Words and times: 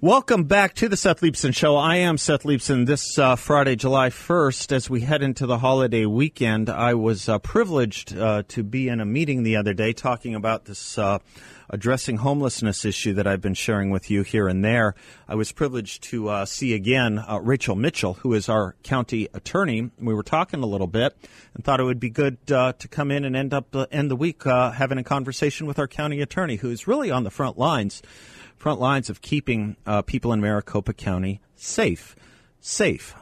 Welcome 0.00 0.44
back 0.44 0.74
to 0.74 0.88
the 0.88 0.96
Seth 0.96 1.22
Leibsohn 1.22 1.52
Show. 1.52 1.74
I 1.74 1.96
am 1.96 2.18
Seth 2.18 2.44
Leibsohn. 2.44 2.86
This 2.86 3.18
uh, 3.18 3.34
Friday, 3.34 3.74
July 3.74 4.10
1st, 4.10 4.70
as 4.70 4.88
we 4.88 5.00
head 5.00 5.24
into 5.24 5.44
the 5.44 5.58
holiday 5.58 6.06
weekend, 6.06 6.70
I 6.70 6.94
was 6.94 7.28
uh, 7.28 7.40
privileged 7.40 8.16
uh, 8.16 8.44
to 8.46 8.62
be 8.62 8.86
in 8.86 9.00
a 9.00 9.04
meeting 9.04 9.42
the 9.42 9.56
other 9.56 9.74
day 9.74 9.92
talking 9.92 10.36
about 10.36 10.66
this 10.66 10.98
uh, 10.98 11.18
addressing 11.68 12.18
homelessness 12.18 12.84
issue 12.84 13.14
that 13.14 13.26
I've 13.26 13.40
been 13.40 13.54
sharing 13.54 13.90
with 13.90 14.08
you 14.08 14.22
here 14.22 14.46
and 14.46 14.64
there. 14.64 14.94
I 15.26 15.34
was 15.34 15.50
privileged 15.50 16.04
to 16.04 16.28
uh, 16.28 16.44
see 16.44 16.74
again 16.74 17.18
uh, 17.18 17.40
Rachel 17.42 17.74
Mitchell, 17.74 18.14
who 18.14 18.34
is 18.34 18.48
our 18.48 18.76
county 18.84 19.26
attorney. 19.34 19.90
We 19.98 20.14
were 20.14 20.22
talking 20.22 20.62
a 20.62 20.66
little 20.66 20.86
bit 20.86 21.16
and 21.54 21.64
thought 21.64 21.80
it 21.80 21.84
would 21.84 21.98
be 21.98 22.10
good 22.10 22.46
to 22.46 22.88
come 22.88 23.10
in 23.10 23.24
and 23.24 23.34
end 23.34 23.52
up 23.52 23.74
end 23.90 24.12
the 24.12 24.16
week 24.16 24.44
having 24.44 24.98
a 24.98 25.02
conversation 25.02 25.66
with 25.66 25.80
our 25.80 25.88
county 25.88 26.20
attorney, 26.20 26.54
who's 26.54 26.86
really 26.86 27.10
on 27.10 27.24
the 27.24 27.32
front 27.32 27.58
lines 27.58 28.00
front 28.58 28.80
lines 28.80 29.08
of 29.08 29.22
keeping 29.22 29.76
uh, 29.86 30.02
people 30.02 30.32
in 30.32 30.40
Maricopa 30.40 30.92
County 30.92 31.40
safe. 31.54 32.16
Safe. 32.60 33.14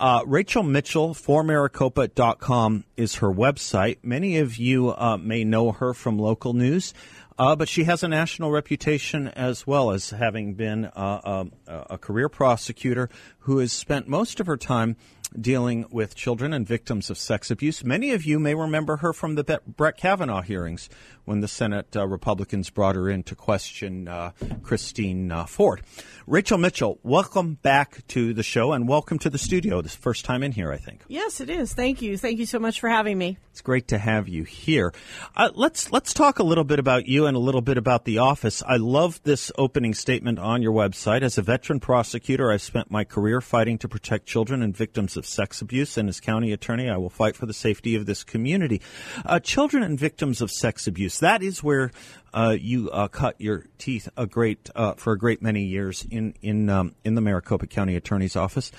Uh, 0.00 0.22
Rachel 0.26 0.62
Mitchell 0.62 1.12
for 1.12 1.44
Maricopa.com 1.44 2.84
is 2.96 3.16
her 3.16 3.30
website. 3.30 3.98
Many 4.02 4.38
of 4.38 4.56
you 4.56 4.90
uh, 4.90 5.18
may 5.18 5.44
know 5.44 5.72
her 5.72 5.92
from 5.92 6.18
local 6.18 6.54
news, 6.54 6.94
uh, 7.38 7.54
but 7.54 7.68
she 7.68 7.84
has 7.84 8.02
a 8.02 8.08
national 8.08 8.50
reputation 8.50 9.28
as 9.28 9.66
well 9.66 9.90
as 9.90 10.10
having 10.10 10.54
been 10.54 10.86
uh, 10.86 11.44
a, 11.66 11.84
a 11.90 11.98
career 11.98 12.30
prosecutor 12.30 13.10
who 13.40 13.58
has 13.58 13.72
spent 13.72 14.08
most 14.08 14.40
of 14.40 14.46
her 14.46 14.56
time 14.56 14.96
dealing 15.38 15.86
with 15.90 16.14
children 16.14 16.52
and 16.52 16.66
victims 16.66 17.10
of 17.10 17.18
sex 17.18 17.50
abuse. 17.50 17.84
Many 17.84 18.12
of 18.12 18.24
you 18.24 18.38
may 18.38 18.54
remember 18.54 18.96
her 18.96 19.12
from 19.12 19.34
the 19.34 19.60
Brett 19.66 19.96
Kavanaugh 19.96 20.42
hearings 20.42 20.88
when 21.24 21.40
the 21.40 21.48
Senate 21.48 21.96
uh, 21.96 22.06
Republicans 22.06 22.70
brought 22.70 22.96
her 22.96 23.08
in 23.08 23.22
to 23.24 23.34
question 23.34 24.08
uh, 24.08 24.32
Christine 24.62 25.30
uh, 25.30 25.44
Ford. 25.44 25.82
Rachel 26.26 26.58
Mitchell, 26.58 26.98
welcome 27.02 27.54
back 27.54 28.06
to 28.08 28.32
the 28.32 28.42
show 28.42 28.72
and 28.72 28.86
welcome 28.86 29.18
to 29.18 29.30
the 29.30 29.38
studio. 29.38 29.82
This 29.82 29.94
first 29.94 30.24
time 30.24 30.42
in 30.42 30.52
here, 30.52 30.72
I 30.72 30.76
think. 30.76 31.02
Yes, 31.08 31.40
it 31.40 31.50
is. 31.50 31.72
Thank 31.72 32.02
you. 32.02 32.16
Thank 32.16 32.38
you 32.38 32.46
so 32.46 32.58
much 32.58 32.80
for 32.80 32.88
having 32.88 33.18
me. 33.18 33.38
It's 33.50 33.60
great 33.60 33.88
to 33.88 33.98
have 33.98 34.28
you 34.28 34.44
here. 34.44 34.92
Uh, 35.36 35.50
let's 35.54 35.92
let's 35.92 36.14
talk 36.14 36.38
a 36.38 36.42
little 36.42 36.64
bit 36.64 36.78
about 36.78 37.06
you 37.06 37.26
and 37.26 37.36
a 37.36 37.40
little 37.40 37.60
bit 37.60 37.78
about 37.78 38.04
the 38.04 38.18
office. 38.18 38.62
I 38.66 38.76
love 38.76 39.20
this 39.24 39.50
opening 39.58 39.94
statement 39.94 40.38
on 40.38 40.62
your 40.62 40.72
website. 40.72 41.22
As 41.22 41.36
a 41.36 41.42
veteran 41.42 41.80
prosecutor, 41.80 42.50
I've 42.50 42.62
spent 42.62 42.90
my 42.90 43.04
career 43.04 43.40
fighting 43.40 43.78
to 43.78 43.88
protect 43.88 44.26
children 44.26 44.62
and 44.62 44.76
victims 44.76 45.16
of 45.16 45.26
sex 45.26 45.60
abuse. 45.60 45.96
And 45.96 46.08
as 46.08 46.20
county 46.20 46.52
attorney, 46.52 46.88
I 46.88 46.96
will 46.96 47.10
fight 47.10 47.36
for 47.36 47.46
the 47.46 47.54
safety 47.54 47.96
of 47.96 48.06
this 48.06 48.24
community. 48.24 48.80
Uh, 49.24 49.40
children 49.40 49.82
and 49.82 49.98
victims 49.98 50.40
of 50.40 50.50
sex 50.50 50.86
abuse. 50.86 51.18
That 51.20 51.42
is 51.42 51.62
where 51.62 51.90
uh, 52.34 52.56
you 52.58 52.90
uh, 52.90 53.08
cut 53.08 53.40
your 53.40 53.66
teeth 53.78 54.08
a 54.16 54.26
great 54.26 54.68
uh, 54.74 54.94
for 54.94 55.12
a 55.12 55.18
great 55.18 55.40
many 55.40 55.64
years 55.64 56.06
in 56.10 56.34
in 56.42 56.68
um, 56.68 56.94
in 57.04 57.14
the 57.14 57.20
Maricopa 57.20 57.66
County 57.66 57.96
Attorney's 57.96 58.36
Office. 58.36 58.72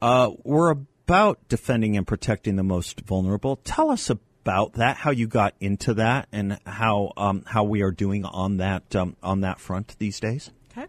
Uh, 0.00 0.32
we're 0.42 0.70
about 0.70 1.48
defending 1.48 1.96
and 1.96 2.06
protecting 2.06 2.56
the 2.56 2.62
most 2.62 3.00
vulnerable. 3.00 3.56
Tell 3.56 3.90
us 3.90 4.10
about 4.10 4.74
that, 4.74 4.96
how 4.96 5.10
you 5.10 5.28
got 5.28 5.54
into 5.60 5.94
that, 5.94 6.28
and 6.32 6.58
how 6.66 7.12
um, 7.16 7.44
how 7.46 7.64
we 7.64 7.82
are 7.82 7.92
doing 7.92 8.24
on 8.24 8.58
that 8.58 8.94
um, 8.96 9.16
on 9.22 9.42
that 9.42 9.60
front 9.60 9.96
these 9.98 10.18
days. 10.20 10.50
Okay. 10.70 10.86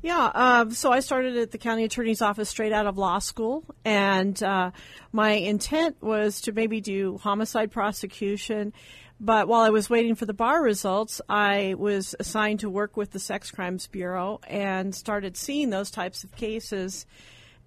Yeah, 0.00 0.30
uh, 0.32 0.70
so 0.70 0.92
I 0.92 1.00
started 1.00 1.36
at 1.36 1.50
the 1.50 1.58
county 1.58 1.82
attorney's 1.82 2.22
office 2.22 2.48
straight 2.48 2.72
out 2.72 2.86
of 2.86 2.96
law 2.96 3.18
school, 3.18 3.64
and 3.84 4.40
uh, 4.42 4.70
my 5.10 5.32
intent 5.32 6.00
was 6.00 6.42
to 6.42 6.52
maybe 6.52 6.80
do 6.80 7.18
homicide 7.18 7.72
prosecution 7.72 8.72
but 9.20 9.48
while 9.48 9.62
I 9.62 9.70
was 9.70 9.90
waiting 9.90 10.14
for 10.14 10.26
the 10.26 10.34
bar 10.34 10.62
results, 10.62 11.20
I 11.28 11.74
was 11.76 12.14
assigned 12.20 12.60
to 12.60 12.70
work 12.70 12.96
with 12.96 13.10
the 13.10 13.18
Sex 13.18 13.50
Crimes 13.50 13.86
Bureau 13.88 14.40
and 14.46 14.94
started 14.94 15.36
seeing 15.36 15.70
those 15.70 15.90
types 15.90 16.22
of 16.22 16.34
cases. 16.36 17.04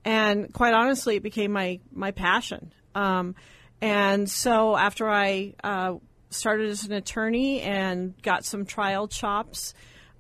And 0.06 0.53
quite 0.53 0.73
honestly, 0.73 1.17
it 1.17 1.23
became 1.23 1.51
my, 1.51 1.79
my 1.91 2.12
passion. 2.12 2.72
Um, 2.95 3.35
and 3.81 4.29
so 4.29 4.78
after 4.78 5.09
I 5.09 5.56
uh, 5.63 5.95
started 6.29 6.69
as 6.69 6.85
an 6.85 6.94
attorney 6.94 7.62
and 7.62 8.13
got 8.22 8.45
some 8.45 8.66
trial 8.66 9.07
chops, 9.07 9.73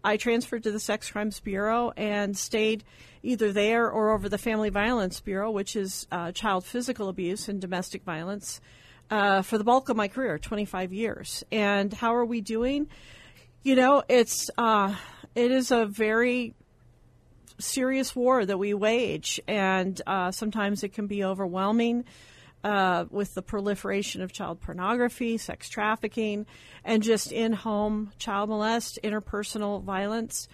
I 0.03 0.17
transferred 0.17 0.63
to 0.63 0.71
the 0.71 0.79
Sex 0.79 1.11
Crimes 1.11 1.39
Bureau 1.39 1.91
and 1.95 2.37
stayed 2.37 2.83
either 3.23 3.53
there 3.53 3.89
or 3.89 4.11
over 4.11 4.27
the 4.27 4.37
Family 4.37 4.69
Violence 4.69 5.21
Bureau, 5.21 5.51
which 5.51 5.75
is 5.75 6.07
uh, 6.11 6.31
child 6.31 6.65
physical 6.65 7.07
abuse 7.07 7.47
and 7.47 7.61
domestic 7.61 8.03
violence 8.03 8.59
uh, 9.11 9.41
for 9.41 9.57
the 9.57 9.63
bulk 9.63 9.89
of 9.89 9.97
my 9.97 10.07
career, 10.07 10.39
25 10.39 10.93
years. 10.93 11.43
And 11.51 11.93
how 11.93 12.15
are 12.15 12.25
we 12.25 12.41
doing? 12.41 12.87
You 13.61 13.75
know, 13.75 14.01
it's 14.07 14.49
uh, 14.57 14.95
it 15.35 15.51
is 15.51 15.69
a 15.69 15.85
very 15.85 16.55
serious 17.59 18.15
war 18.15 18.43
that 18.43 18.57
we 18.57 18.73
wage, 18.73 19.39
and 19.47 20.01
uh, 20.07 20.31
sometimes 20.31 20.83
it 20.83 20.93
can 20.93 21.07
be 21.07 21.23
overwhelming. 21.23 22.05
Uh, 22.63 23.05
with 23.09 23.33
the 23.33 23.41
proliferation 23.41 24.21
of 24.21 24.31
child 24.31 24.61
pornography, 24.61 25.35
sex 25.39 25.67
trafficking, 25.67 26.45
and 26.85 27.01
just 27.01 27.31
in 27.31 27.53
home 27.53 28.11
child 28.19 28.49
molest, 28.49 28.99
interpersonal 29.03 29.81
violence. 29.81 30.47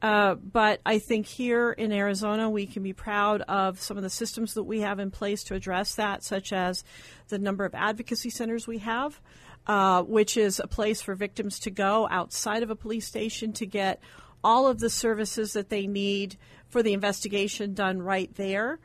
Uh, 0.00 0.36
but 0.36 0.80
I 0.86 1.00
think 1.00 1.26
here 1.26 1.72
in 1.72 1.90
Arizona, 1.90 2.48
we 2.48 2.66
can 2.66 2.84
be 2.84 2.92
proud 2.92 3.42
of 3.42 3.80
some 3.80 3.96
of 3.96 4.04
the 4.04 4.10
systems 4.10 4.54
that 4.54 4.62
we 4.62 4.82
have 4.82 5.00
in 5.00 5.10
place 5.10 5.42
to 5.44 5.54
address 5.54 5.96
that, 5.96 6.22
such 6.22 6.52
as 6.52 6.84
the 7.28 7.38
number 7.38 7.64
of 7.64 7.74
advocacy 7.74 8.30
centers 8.30 8.66
we 8.66 8.78
have, 8.78 9.20
uh, 9.66 10.02
which 10.02 10.36
is 10.36 10.60
a 10.60 10.66
place 10.66 11.00
for 11.00 11.14
victims 11.14 11.58
to 11.60 11.70
go 11.70 12.08
outside 12.10 12.62
of 12.62 12.70
a 12.70 12.76
police 12.76 13.06
station 13.06 13.52
to 13.54 13.66
get 13.66 14.00
all 14.42 14.66
of 14.66 14.78
the 14.78 14.90
services 14.90 15.52
that 15.52 15.68
they 15.68 15.86
need 15.86 16.36
for 16.68 16.82
the 16.82 16.92
investigation 16.92 17.74
done 17.74 18.00
right 18.00 18.34
there. 18.34 18.78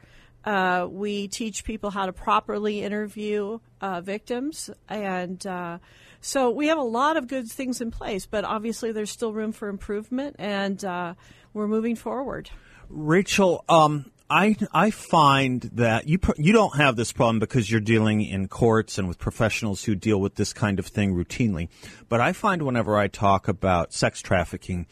Uh, 0.46 0.88
we 0.90 1.28
teach 1.28 1.64
people 1.64 1.90
how 1.90 2.06
to 2.06 2.12
properly 2.12 2.84
interview 2.84 3.60
uh, 3.80 4.02
victims 4.02 4.70
and 4.90 5.48
uh, 5.48 5.78
so 6.26 6.52
we 6.52 6.68
have 6.68 6.78
a 6.78 6.84
lot 6.84 7.18
of 7.18 7.28
good 7.28 7.50
things 7.50 7.82
in 7.82 7.92
place, 7.92 8.26
but 8.26 8.46
obviously 8.46 8.94
there's 8.94 9.12
still 9.12 9.34
room 9.34 9.52
for 9.52 9.68
improvement, 9.68 10.38
and 10.40 10.84
uh, 10.86 11.16
we're 11.54 11.68
moving 11.68 11.98
forward. 11.98 12.50
Rachel, 12.88 13.66
um, 13.68 14.10
I 14.34 14.56
I 14.72 14.90
find 14.90 15.62
that 15.74 16.08
you 16.08 16.18
you 16.38 16.54
don't 16.54 16.76
have 16.76 16.96
this 16.96 17.12
problem 17.12 17.38
because 17.38 17.70
you're 17.70 17.80
dealing 17.80 18.22
in 18.22 18.48
courts 18.48 18.98
and 18.98 19.08
with 19.08 19.20
professionals 19.20 19.84
who 19.84 19.94
deal 19.94 20.20
with 20.20 20.36
this 20.36 20.54
kind 20.54 20.80
of 20.80 20.88
thing 20.88 21.14
routinely. 21.14 21.70
But 22.10 22.20
I 22.20 22.34
find 22.34 22.64
whenever 22.64 22.98
I 22.98 23.08
talk 23.10 23.48
about 23.48 23.94
sex 23.94 24.24
trafficking, 24.24 24.88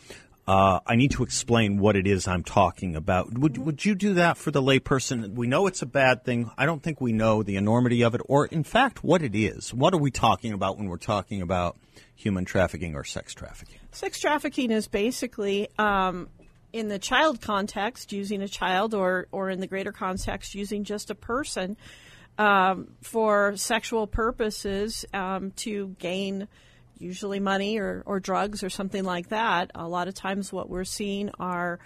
uh, 0.47 0.81
I 0.85 0.95
need 0.95 1.09
to 1.11 1.23
explain 1.23 1.79
what 1.79 1.95
it 1.95 2.05
is 2.05 2.27
I'm 2.27 2.43
talking 2.43 2.95
about. 2.95 3.35
Would 3.35 3.57
would 3.57 3.83
you 3.83 3.95
do 3.95 4.13
that 4.13 4.37
for 4.37 4.51
the 4.51 4.61
layperson? 4.61 5.33
We 5.33 5.47
know 5.47 5.65
it's 5.65 5.81
a 5.81 5.87
bad 5.87 6.23
thing. 6.23 6.51
I 6.55 6.67
don't 6.67 6.83
think 6.83 7.01
we 7.01 7.11
know 7.11 7.41
the 7.41 7.55
enormity 7.55 8.03
of 8.03 8.13
it, 8.13 8.21
or 8.25 8.45
in 8.45 8.63
fact, 8.63 9.03
what 9.03 9.23
it 9.23 9.33
is. 9.33 9.73
What 9.73 9.95
are 9.95 9.99
we 9.99 10.11
talking 10.11 10.53
about 10.53 10.77
when 10.77 10.87
we're 10.87 10.97
talking 10.97 11.41
about 11.41 11.77
human 12.15 12.45
trafficking 12.45 12.93
or 12.93 13.03
sex 13.03 13.33
trafficking? 13.33 13.79
Sex 13.91 14.19
trafficking 14.19 14.69
is 14.69 14.87
basically. 14.87 15.67
Um, 15.79 16.29
in 16.73 16.87
the 16.87 16.99
child 16.99 17.41
context, 17.41 18.11
using 18.11 18.41
a 18.41 18.47
child, 18.47 18.93
or, 18.93 19.27
or 19.31 19.49
in 19.49 19.59
the 19.59 19.67
greater 19.67 19.91
context, 19.91 20.55
using 20.55 20.83
just 20.83 21.09
a 21.09 21.15
person 21.15 21.77
um, 22.37 22.87
for 23.01 23.55
sexual 23.57 24.07
purposes 24.07 25.05
um, 25.13 25.51
to 25.51 25.95
gain 25.99 26.47
usually 26.97 27.39
money 27.39 27.77
or, 27.79 28.03
or 28.05 28.19
drugs 28.19 28.63
or 28.63 28.69
something 28.69 29.03
like 29.03 29.29
that. 29.29 29.71
A 29.75 29.87
lot 29.87 30.07
of 30.07 30.13
times, 30.13 30.53
what 30.53 30.69
we're 30.69 30.83
seeing 30.83 31.29
are 31.39 31.79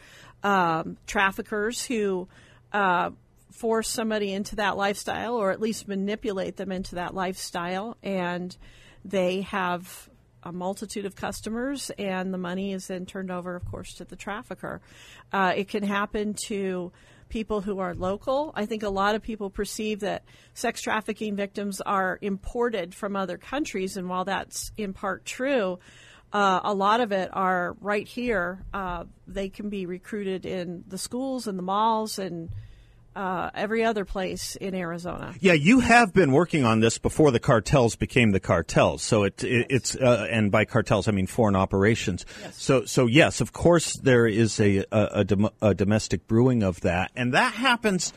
um, 0.43 0.97
traffickers 1.07 1.83
who 1.83 2.27
uh, 2.73 3.09
force 3.51 3.87
somebody 3.87 4.33
into 4.33 4.57
that 4.57 4.77
lifestyle 4.77 5.35
or 5.35 5.51
at 5.51 5.61
least 5.61 5.87
manipulate 5.87 6.57
them 6.57 6.71
into 6.71 6.95
that 6.95 7.15
lifestyle, 7.15 7.97
and 8.03 8.55
they 9.03 9.41
have 9.41 10.09
a 10.45 10.51
multitude 10.51 11.05
of 11.05 11.15
customers, 11.15 11.91
and 11.97 12.33
the 12.33 12.37
money 12.37 12.71
is 12.71 12.87
then 12.87 13.05
turned 13.05 13.31
over, 13.31 13.55
of 13.55 13.65
course, 13.65 13.93
to 13.95 14.05
the 14.05 14.15
trafficker. 14.15 14.79
Uh, 15.33 15.53
it 15.55 15.67
can 15.67 15.83
happen 15.83 16.33
to 16.47 16.91
people 17.27 17.61
who 17.61 17.79
are 17.79 17.95
local. 17.95 18.53
I 18.55 18.65
think 18.65 18.83
a 18.83 18.89
lot 18.89 19.15
of 19.15 19.21
people 19.23 19.49
perceive 19.49 20.01
that 20.01 20.23
sex 20.53 20.81
trafficking 20.81 21.35
victims 21.35 21.81
are 21.81 22.19
imported 22.21 22.93
from 22.93 23.15
other 23.15 23.37
countries, 23.37 23.97
and 23.97 24.07
while 24.07 24.25
that's 24.25 24.71
in 24.77 24.93
part 24.93 25.25
true, 25.25 25.79
Uh, 26.33 26.59
a 26.63 26.73
lot 26.73 26.99
of 26.99 27.13
it 27.13 27.29
are 27.31 27.77
right 27.79 28.07
here. 28.07 28.65
Uh, 28.73 29.05
they 29.25 29.47
can 29.47 29.69
be 29.69 29.85
recruited 29.85 30.45
in 30.45 30.83
the 30.85 30.97
schools 30.97 31.47
and 31.47 31.57
the 31.57 31.63
malls 31.63 32.19
and 32.19 32.49
uh, 33.15 33.49
every 33.53 33.83
other 33.83 34.05
place 34.05 34.55
in 34.57 34.75
Arizona. 34.75 35.33
Yeah, 35.39 35.53
you 35.53 35.79
have 35.79 36.13
been 36.13 36.31
working 36.31 36.65
on 36.65 36.81
this 36.81 36.97
before 36.97 37.31
the 37.31 37.39
cartels 37.39 37.95
became 37.95 38.31
the 38.31 38.39
cartels. 38.39 39.01
So 39.03 39.23
it, 39.23 39.43
it 39.43 39.67
it's 39.69 39.95
uh, 39.95 40.27
and 40.29 40.51
by 40.51 40.65
cartels 40.65 41.07
I 41.07 41.11
mean 41.11 41.27
foreign 41.27 41.55
operations. 41.55 42.25
Yes. 42.41 42.61
So 42.61 42.85
so 42.85 43.07
yes, 43.07 43.41
of 43.41 43.53
course 43.53 43.93
there 43.97 44.27
is 44.27 44.59
a 44.59 44.79
a, 44.91 45.07
a, 45.13 45.23
dom- 45.23 45.49
a 45.61 45.73
domestic 45.73 46.27
brewing 46.27 46.63
of 46.63 46.81
that, 46.81 47.11
and 47.15 47.33
that 47.33 47.53
happens. 47.53 48.13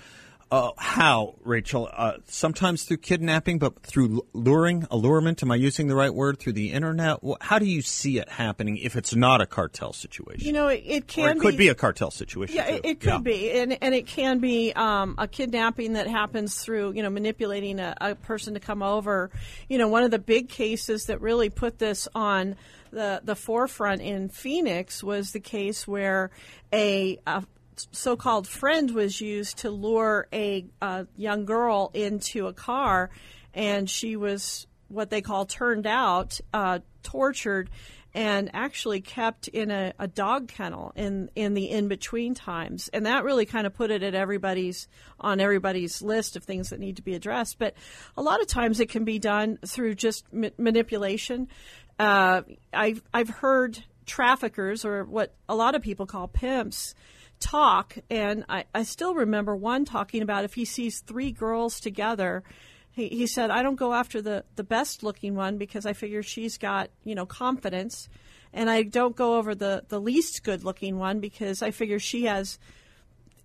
Uh, 0.51 0.71
how, 0.79 1.35
Rachel? 1.45 1.91
Uh, 1.93 2.15
sometimes 2.27 2.85
through 2.85 2.97
kidnapping, 2.97 3.59
but 3.59 3.83
through 3.83 4.23
luring, 4.33 4.87
allurement. 4.91 5.43
Am 5.43 5.51
I 5.51 5.57
using 5.57 5.89
the 5.89 5.95
right 5.95 6.13
word? 6.13 6.39
Through 6.39 6.55
the 6.55 6.73
internet. 6.73 7.19
How 7.43 7.59
do 7.59 7.67
you 7.67 7.83
see 7.83 8.19
it 8.19 8.31
happening 8.31 8.79
if 8.79 8.97
it's 8.97 9.15
not 9.15 9.43
a 9.43 9.47
cartel 9.47 9.93
situation? 9.93 10.47
You 10.47 10.55
know, 10.55 10.69
it, 10.69 10.83
it 10.87 11.03
or 11.03 11.07
can 11.07 11.37
it 11.37 11.41
could 11.41 11.59
be, 11.59 11.69
a 11.69 11.75
cartel 11.75 12.11
situation. 12.11 12.57
Yeah, 12.57 12.67
it, 12.67 12.81
it 12.85 13.01
could 13.01 13.09
Yeah. 13.11 13.19
be, 13.19 13.51
and 13.53 13.77
and 13.83 13.95
it 13.95 14.07
can 14.07 14.39
be 14.39 14.73
um, 14.73 15.17
a 15.19 15.29
kidnapping 15.29 15.93
that 15.93 16.07
happens 16.07 16.59
through 16.63 16.93
you 16.93 17.03
know 17.03 17.11
manipulating 17.11 17.79
a, 17.79 17.95
a 18.01 18.15
person 18.15 18.55
to 18.55 18.61
come 18.61 18.83
over. 18.83 19.31
You 19.69 19.77
know, 19.77 19.89
one 19.89 20.03
of 20.03 20.11
the 20.11 20.19
big 20.19 20.49
cases 20.49 21.07
that 21.07 21.21
really 21.21 21.51
put 21.51 21.79
this 21.79 22.09
on 22.15 22.57
the 22.91 23.21
the 23.23 23.37
forefront 23.37 24.01
in 24.01 24.31
Phoenix 24.31 25.05
was 25.05 25.33
the 25.33 25.41
case 25.41 25.87
where 25.87 26.31
a, 26.73 27.19
a 27.27 27.45
so-called 27.93 28.47
friend 28.47 28.91
was 28.91 29.21
used 29.21 29.59
to 29.59 29.71
lure 29.71 30.27
a, 30.33 30.67
a 30.81 31.07
young 31.17 31.45
girl 31.45 31.91
into 31.95 32.47
a 32.47 32.53
car, 32.53 33.11
and 33.55 33.89
she 33.89 34.17
was 34.17 34.67
what 34.89 35.11
they 35.11 35.21
call 35.21 35.47
turned 35.47 35.87
out, 35.87 36.41
uh, 36.55 36.79
tortured, 37.03 37.71
and 38.15 38.51
actually 38.55 39.01
kept 39.01 39.49
in 39.49 39.71
a, 39.71 39.93
a 39.99 40.09
dog 40.09 40.49
kennel 40.49 40.93
in 40.97 41.31
in 41.35 41.55
the 41.55 41.71
in 41.71 41.89
between 41.89 42.35
times, 42.35 42.89
and 42.93 43.07
that 43.07 43.23
really 43.23 43.47
kind 43.47 43.67
of 43.67 43.75
put 43.75 43.91
it 43.91 44.03
at 44.03 44.15
everybody's 44.15 44.89
on 45.21 45.41
everybody's 45.41 46.01
list 46.03 46.35
of 46.35 46.43
things 46.45 46.71
that 46.71 46.81
need 46.81 46.97
to 46.97 47.03
be 47.03 47.15
addressed. 47.15 47.59
But 47.59 47.75
a 48.17 48.23
lot 48.23 48.41
of 48.41 48.47
times 48.47 48.81
it 48.81 48.89
can 48.89 49.05
be 49.05 49.19
done 49.19 49.59
through 49.65 49.95
just 49.95 50.25
ma- 50.33 50.49
manipulation. 50.57 51.49
Uh, 51.99 52.43
I've 52.73 53.03
I've 53.13 53.29
heard 53.29 53.85
traffickers 54.07 54.85
or 54.85 55.05
what 55.05 55.35
a 55.49 55.55
lot 55.55 55.75
of 55.75 55.83
people 55.83 56.07
call 56.07 56.29
pimps 56.29 56.95
talk, 57.41 57.97
and 58.11 58.45
I, 58.49 58.65
I 58.75 58.83
still 58.83 59.15
remember 59.15 59.55
one 59.55 59.85
talking 59.85 60.23
about 60.23 60.45
if 60.45 60.55
he 60.55 60.65
sees 60.65 61.01
three 61.01 61.31
girls 61.31 61.81
together, 61.81 62.43
he, 62.93 63.09
he 63.09 63.27
said, 63.27 63.51
I 63.51 63.63
don't 63.63 63.77
go 63.77 63.95
after 63.95 64.21
the, 64.21 64.45
the 64.57 64.65
best 64.65 65.03
looking 65.03 65.35
one 65.35 65.57
because 65.57 65.87
I 65.87 65.93
figure 65.93 66.23
she's 66.23 66.59
got, 66.59 66.91
you 67.05 67.15
know, 67.15 67.27
confidence. 67.27 68.09
And 68.53 68.69
I 68.71 68.83
don't 68.83 69.15
go 69.15 69.37
over 69.37 69.55
the, 69.55 69.85
the 69.89 70.01
least 70.01 70.43
good 70.43 70.65
looking 70.65 70.99
one 70.99 71.21
because 71.21 71.63
I 71.63 71.71
figure 71.71 71.99
she 71.99 72.25
has, 72.25 72.59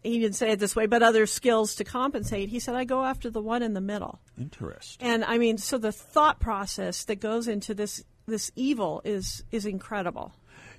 he 0.01 0.19
didn't 0.19 0.35
say 0.35 0.51
it 0.51 0.59
this 0.59 0.75
way, 0.75 0.85
but 0.85 1.03
other 1.03 1.25
skills 1.25 1.75
to 1.75 1.83
compensate. 1.83 2.49
He 2.49 2.59
said, 2.59 2.75
I 2.75 2.85
go 2.85 3.03
after 3.03 3.29
the 3.29 3.41
one 3.41 3.63
in 3.63 3.73
the 3.73 3.81
middle. 3.81 4.19
Interesting. 4.39 5.05
And 5.05 5.25
I 5.25 5.37
mean, 5.37 5.57
so 5.57 5.77
the 5.77 5.91
thought 5.91 6.39
process 6.39 7.03
that 7.05 7.19
goes 7.19 7.47
into 7.47 7.73
this, 7.73 8.03
this 8.25 8.51
evil 8.55 9.01
is, 9.03 9.43
is 9.51 9.65
incredible. 9.65 10.33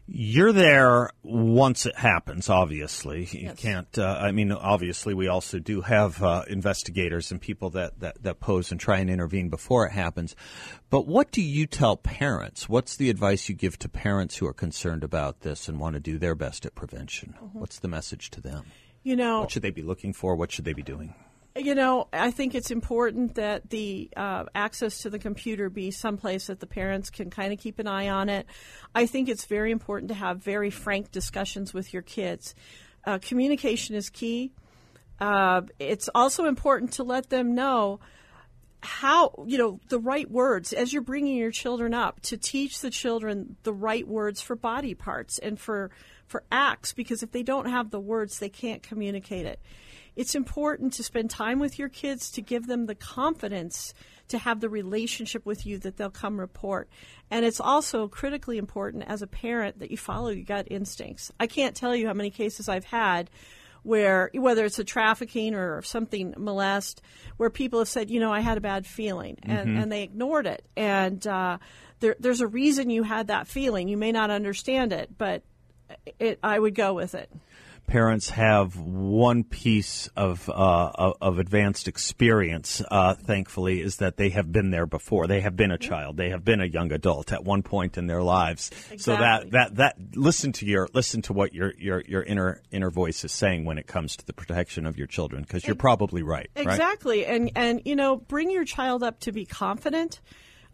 You're 0.07 0.53
there 0.53 1.11
once 1.23 1.87
it 1.87 1.97
happens, 1.97 2.51
obviously. 2.51 3.25
You 3.33 3.41
Yes. 3.45 3.57
can't, 3.59 3.99
uh, 3.99 4.19
I 4.21 4.33
mean, 4.33 4.53
obviously, 4.53 5.15
we 5.15 5.29
also 5.29 5.59
do 5.59 5.81
have 5.81 6.23
uh, 6.23 6.45
investigators 6.47 7.31
and 7.31 7.41
people 7.41 7.71
that, 7.71 8.01
that, 8.01 8.23
that 8.23 8.39
pose 8.39 8.71
and 8.71 8.79
try 8.79 8.99
and 8.99 9.09
intervene 9.09 9.49
before 9.49 9.87
it 9.87 9.93
happens. 9.93 10.37
But 10.91 11.07
what 11.07 11.31
do 11.33 11.41
you 11.41 11.67
tell 11.67 11.97
parents? 11.97 12.69
What's 12.69 12.97
the 12.97 13.09
advice 13.09 13.49
you 13.49 13.55
give 13.55 13.79
to 13.79 13.89
parents 13.89 14.37
who 14.37 14.47
are 14.47 14.53
concerned 14.53 15.05
about 15.05 15.41
this 15.41 15.69
and 15.69 15.81
want 15.81 15.95
to 15.95 16.01
do 16.01 16.19
their 16.19 16.35
best 16.35 16.67
at 16.67 16.75
prevention? 16.75 17.35
What's 17.55 17.79
the 17.79 17.89
message 17.89 18.31
to 18.33 18.43
them? 18.43 18.65
You 19.05 19.17
know, 19.17 19.41
What 19.41 19.51
should 19.53 19.63
they 19.63 19.71
be 19.71 19.83
looking 19.83 20.13
for? 20.13 20.37
What 20.37 20.53
should 20.53 20.65
they 20.67 20.73
be 20.75 20.83
doing? 20.83 21.15
You 21.57 21.77
know, 21.77 22.09
I 22.13 22.33
think 22.33 22.57
it's 22.57 22.73
important 22.73 23.37
that 23.37 23.71
the 23.71 24.11
uh, 24.17 24.47
access 24.57 25.03
to 25.03 25.11
the 25.11 25.21
computer 25.21 25.71
be 25.71 25.93
someplace 25.93 26.49
that 26.49 26.59
the 26.59 26.67
parents 26.67 27.11
can 27.11 27.31
kind 27.31 27.53
of 27.53 27.61
keep 27.61 27.79
an 27.79 27.87
eye 27.87 28.09
on 28.09 28.29
it. 28.29 28.47
I 28.93 29.07
think 29.07 29.29
it's 29.29 29.45
very 29.45 29.71
important 29.71 30.09
to 30.09 30.17
have 30.17 30.43
very 30.43 30.71
frank 30.71 31.13
discussions 31.13 31.73
with 31.73 31.93
your 31.93 32.03
kids. 32.03 32.57
Uh, 33.05 33.19
communication 33.19 33.95
is 33.95 34.11
key. 34.11 34.51
Uh, 35.21 35.63
it's 35.79 36.09
also 36.13 36.47
important 36.47 36.95
to 36.95 37.05
let 37.05 37.31
them 37.31 37.55
know 37.55 38.01
how 38.81 39.45
you 39.47 39.57
know 39.57 39.81
the 39.89 39.99
right 39.99 40.31
words 40.31 40.73
as 40.73 40.93
you're 40.93 41.03
bringing 41.03 41.37
your 41.37 41.53
children 41.53 41.95
up 41.95 42.21
to 42.21 42.37
teach 42.37 42.81
the 42.81 42.91
children 42.91 43.57
the 43.63 43.73
right 43.73 44.07
words 44.07 44.43
for 44.43 44.55
body 44.55 44.93
parts 44.93 45.39
and 45.39 45.59
for 45.59 45.91
for 46.27 46.43
acts 46.53 46.93
because 46.93 47.23
if 47.23 47.33
they 47.33 47.43
don't 47.43 47.71
have 47.71 47.91
the 47.91 48.01
words 48.01 48.41
they 48.41 48.49
can't 48.51 48.83
communicate 48.83 49.47
it 49.47 49.59
it's 50.17 50.35
important 50.35 50.93
to 50.95 51.03
spend 51.03 51.31
time 51.31 51.59
with 51.59 51.79
your 51.79 51.89
kids 51.89 52.31
to 52.31 52.43
give 52.43 52.67
them 52.67 52.87
the 52.87 52.95
confidence 52.95 53.95
to 54.29 54.39
have 54.39 54.61
the 54.61 54.69
relationship 54.69 55.45
with 55.45 55.67
you 55.67 55.79
that 55.79 55.97
they'll 55.97 56.11
come 56.11 56.41
report 56.41 56.89
and 57.31 57.45
it's 57.45 57.61
also 57.61 58.09
critically 58.09 58.59
important 58.59 59.05
as 59.07 59.23
a 59.23 59.27
parent 59.27 59.79
that 59.79 59.91
you 59.91 59.97
follow 59.97 60.31
your 60.31 60.45
gut 60.45 60.67
instincts 60.71 61.31
i 61.39 61.47
can't 61.47 61.77
tell 61.77 61.95
you 61.95 62.07
how 62.07 62.15
many 62.15 62.31
cases 62.31 62.69
i've 62.69 62.85
had 62.87 63.31
where 63.85 64.31
whether 64.35 64.65
it's 64.65 64.79
a 64.79 64.85
trafficking 64.85 65.55
or 65.55 65.83
something 65.83 66.35
molest, 66.39 67.03
where 67.37 67.51
people 67.51 67.79
have 67.79 67.89
said, 67.89 68.11
you 68.11 68.19
know, 68.19 68.33
I 68.33 68.41
had 68.41 68.57
a 68.57 68.61
bad 68.61 68.87
feeling, 68.87 69.37
and, 69.43 69.79
and 69.79 69.93
they 69.93 70.03
ignored 70.03 70.47
it. 70.47 70.65
And 70.75 71.25
uh, 71.27 71.59
there, 72.01 72.17
there's 72.19 72.41
a 72.41 72.47
reason 72.47 72.91
you 72.91 73.03
had 73.03 73.29
that 73.29 73.47
feeling. 73.47 73.89
You 73.89 73.99
may 73.99 74.11
not 74.11 74.31
understand 74.31 74.93
it, 74.93 75.11
but 75.17 75.43
it, 76.19 76.39
I 76.43 76.59
would 76.59 76.75
go 76.75 76.95
with 76.95 77.15
it. 77.15 77.31
Parents 77.87 78.31
have 78.31 78.77
one 78.77 79.45
piece 79.45 80.09
of 80.17 80.49
uh, 80.49 81.13
of- 81.21 81.39
advanced 81.39 81.89
experience. 81.89 82.83
Uh, 82.91 83.15
thankfully, 83.15 83.81
is 83.81 83.97
that 83.97 84.17
they 84.17 84.31
have 84.31 84.51
been 84.51 84.71
there 84.71 84.87
before. 84.87 85.27
They 85.27 85.41
have 85.41 85.57
been 85.57 85.71
a 85.71 85.79
child. 85.79 86.17
They 86.17 86.31
have 86.31 86.45
been 86.45 86.61
a 86.61 86.67
young 86.67 86.93
adult 86.93 87.33
at 87.33 87.45
one 87.45 87.63
point 87.63 87.99
in 87.99 88.07
their 88.07 88.23
lives. 88.23 88.71
So 88.99 89.17
that 89.17 89.51
that 89.51 89.77
that 89.77 89.97
listen 90.15 90.53
to 90.53 90.67
your 90.67 90.89
listen 90.95 91.23
to 91.23 91.33
what 91.33 91.55
your 91.55 91.73
your 91.79 92.03
your 92.07 92.23
inner 92.23 92.61
inner 92.71 92.91
voice 92.91 93.25
is 93.25 93.33
saying 93.33 93.65
when 93.65 93.79
it 93.79 93.87
comes 93.87 94.17
to 94.17 94.27
the 94.27 94.33
protection 94.33 94.87
of 94.87 94.97
your 94.97 95.07
children 95.07 95.43
because 95.43 95.67
you're 95.67 95.77
probably 95.77 96.23
right. 96.23 96.49
Right? 96.57 96.67
Exactly, 96.67 97.27
and 97.27 97.51
and 97.55 97.83
you 97.85 97.97
know, 97.97 98.17
bring 98.17 98.51
your 98.51 98.65
child 98.65 99.03
up 99.03 99.21
to 99.21 99.33
be 99.33 99.45
confident, 99.45 100.21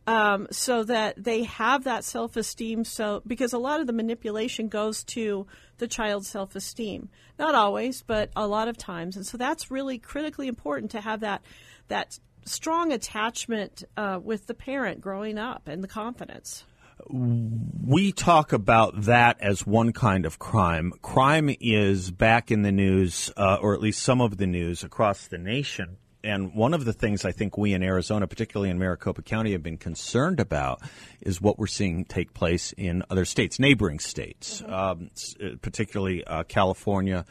um, 0.06 0.48
so 0.50 0.84
that 0.84 1.22
they 1.22 1.44
have 1.44 1.84
that 1.84 2.04
self 2.04 2.36
esteem. 2.36 2.84
So 2.84 3.22
because 3.26 3.52
a 3.52 3.58
lot 3.58 3.80
of 3.80 3.86
the 3.86 3.92
manipulation 3.92 4.68
goes 4.68 5.04
to 5.04 5.46
the 5.78 5.88
child's 5.88 6.28
self 6.28 6.56
esteem, 6.56 7.08
not 7.38 7.54
always, 7.54 8.02
but 8.02 8.30
a 8.36 8.46
lot 8.46 8.68
of 8.68 8.76
times, 8.76 9.16
and 9.16 9.26
so 9.26 9.36
that's 9.36 9.70
really 9.70 9.98
critically 9.98 10.48
important 10.48 10.90
to 10.92 11.00
have 11.00 11.20
that 11.20 11.42
that 11.88 12.18
strong 12.44 12.92
attachment 12.92 13.84
uh, 13.96 14.18
with 14.22 14.46
the 14.46 14.54
parent 14.54 15.00
growing 15.00 15.38
up 15.38 15.68
and 15.68 15.82
the 15.82 15.88
confidence. 15.88 16.64
we 17.08 18.12
talk 18.12 18.52
about 18.52 19.02
that 19.02 19.40
as 19.40 19.66
one 19.66 19.92
kind 19.92 20.26
of 20.26 20.38
crime. 20.38 20.92
Crime 21.02 21.54
is 21.60 22.10
back 22.10 22.50
in 22.50 22.62
the 22.62 22.72
news, 22.72 23.32
uh, 23.36 23.58
or 23.60 23.74
at 23.74 23.80
least 23.80 24.02
some 24.02 24.20
of 24.20 24.36
the 24.36 24.46
news 24.46 24.84
across 24.84 25.26
the 25.26 25.38
nation. 25.38 25.96
And 26.22 26.54
one 26.54 26.74
of 26.74 26.84
the 26.84 26.92
things 26.92 27.24
I 27.24 27.32
think 27.32 27.56
we 27.56 27.72
in 27.72 27.82
Arizona, 27.82 28.26
particularly 28.26 28.70
in 28.70 28.78
Maricopa 28.78 29.22
County, 29.22 29.52
have 29.52 29.62
been 29.62 29.78
concerned 29.78 30.38
about 30.38 30.80
is 31.20 31.40
what 31.40 31.58
we're 31.58 31.66
seeing 31.66 32.04
take 32.04 32.34
place 32.34 32.72
in 32.72 33.02
other 33.08 33.24
states, 33.24 33.58
neighboring 33.58 33.98
states, 33.98 34.62
um, 34.66 35.10
s- 35.12 35.34
uh, 35.42 35.56
particularly 35.62 36.22
uh, 36.24 36.42
California, 36.44 37.24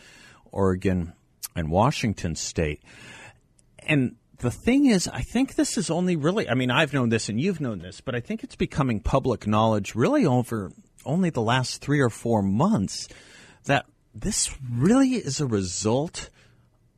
Oregon, 0.52 1.14
and 1.56 1.70
Washington 1.70 2.36
state. 2.36 2.82
And 3.88 4.16
the 4.40 4.52
thing 4.52 4.86
is, 4.86 5.08
I 5.08 5.22
think 5.22 5.56
this 5.56 5.78
is 5.78 5.90
only 5.90 6.16
really, 6.16 6.50
I 6.50 6.54
mean, 6.56 6.72
I've 6.72 6.94
known 6.94 7.10
this 7.10 7.30
and 7.30 7.40
you've 7.40 7.62
known 7.62 7.80
this, 7.80 8.02
but 8.02 8.16
I 8.16 8.22
think 8.22 8.44
it's 8.44 8.56
becoming 8.56 9.02
public 9.02 9.46
knowledge 9.46 9.94
really 9.96 10.26
over 10.26 10.72
only 11.06 11.30
the 11.30 11.42
last 11.42 11.82
three 11.82 12.00
or 12.00 12.10
four 12.10 12.42
months 12.42 13.08
that 13.66 13.86
this 14.16 14.56
really 14.70 15.16
is 15.16 15.40
a 15.40 15.46
result 15.46 16.30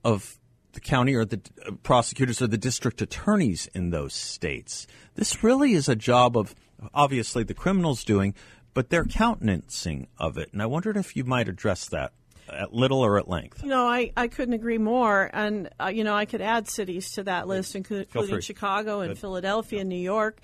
of 0.04 0.38
the 0.74 0.80
county 0.80 1.14
or 1.16 1.26
the 1.26 1.42
uh, 1.66 1.72
prosecutors 1.84 2.42
or 2.42 2.48
the 2.48 2.58
district 2.58 3.02
attorneys 3.02 3.68
in 3.74 3.90
those 3.90 4.14
states. 4.14 4.88
This 5.16 5.44
really 5.44 5.74
is 5.74 5.90
a 5.90 5.96
job 5.96 6.38
of 6.38 6.56
obviously 6.94 7.44
the 7.44 7.54
criminals 7.54 8.04
doing, 8.04 8.34
but 8.74 8.90
their 8.90 9.06
countenancing 9.06 10.08
of 10.18 10.38
it. 10.38 10.52
And 10.54 10.62
I 10.62 10.66
wondered 10.66 10.98
if 10.98 11.16
you 11.16 11.24
might 11.24 11.50
address 11.50 11.88
that 11.90 12.14
at 12.50 12.74
little 12.74 13.00
or 13.00 13.18
at 13.18 13.28
length. 13.28 13.64
You 13.64 13.70
know, 13.70 13.88
I, 13.88 14.12
I 14.18 14.28
couldn't 14.28 14.54
agree 14.54 14.78
more. 14.78 15.30
And, 15.34 15.70
uh, 15.80 15.92
you 15.94 16.04
know, 16.04 16.16
I 16.16 16.26
could 16.26 16.42
add 16.42 16.68
cities 16.68 17.12
to 17.12 17.24
that 17.24 17.48
list, 17.48 17.76
including. 17.76 18.42
Chicago 18.42 19.02
and 19.02 19.18
Philadelphia 19.18 19.82
and 19.82 19.90
New 19.90 19.96
York. 19.96 20.40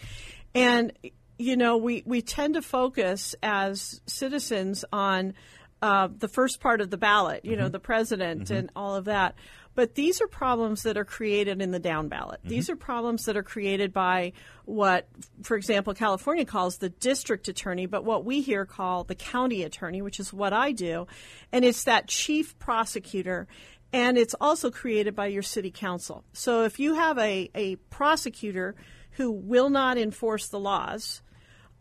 And, 0.54 0.94
you 1.38 1.58
know, 1.58 1.78
we, 1.78 2.04
we 2.06 2.22
tend 2.22 2.54
to 2.54 2.62
focus 2.62 3.36
as 3.44 4.02
citizens 4.06 4.86
on 4.92 5.34
uh, 5.82 6.10
the 6.18 6.28
first 6.28 6.60
part 6.60 6.82
of 6.82 6.90
the 6.90 6.98
ballot, 6.98 7.46
you 7.46 7.52
mm-hmm. 7.52 7.62
know, 7.62 7.70
the 7.70 7.80
president 7.80 8.46
mm-hmm. 8.46 8.54
and 8.54 8.72
all 8.76 8.96
of 8.96 9.06
that. 9.06 9.36
But 9.76 9.94
these 9.94 10.22
are 10.22 10.28
problems 10.28 10.82
that 10.84 10.98
are 10.98 11.06
created 11.06 11.62
in 11.62 11.70
the 11.70 11.80
down 11.80 12.08
ballot. 12.08 12.40
Mm-hmm. 12.40 12.50
These 12.50 12.70
are 12.72 12.76
problems 12.76 13.26
that 13.26 13.38
are 13.38 13.44
created 13.44 13.94
by 13.94 14.34
what, 14.66 15.08
for 15.44 15.56
example, 15.56 15.94
California 15.94 16.46
calls 16.46 16.78
the 16.78 16.90
district 16.90 17.48
attorney, 17.48 17.86
but 17.86 18.04
what 18.04 18.26
we 18.26 18.42
here 18.42 18.66
call 18.66 19.04
the 19.04 19.14
county 19.14 19.62
attorney, 19.62 20.02
which 20.02 20.20
is 20.20 20.34
what 20.34 20.52
I 20.52 20.72
do. 20.72 21.06
And 21.52 21.64
it's 21.64 21.84
that 21.84 22.08
chief 22.08 22.58
prosecutor. 22.58 23.48
And 23.94 24.18
it's 24.18 24.36
also 24.42 24.72
created 24.72 25.16
by 25.16 25.28
your 25.28 25.44
city 25.44 25.70
council. 25.70 26.24
So 26.34 26.64
if 26.64 26.80
you 26.80 26.96
have 26.96 27.20
a, 27.20 27.52
a 27.54 27.76
prosecutor 27.92 28.76
who 29.12 29.32
will 29.32 29.70
not 29.70 30.00
enforce 30.00 30.48
the 30.48 30.60
laws, 30.60 31.22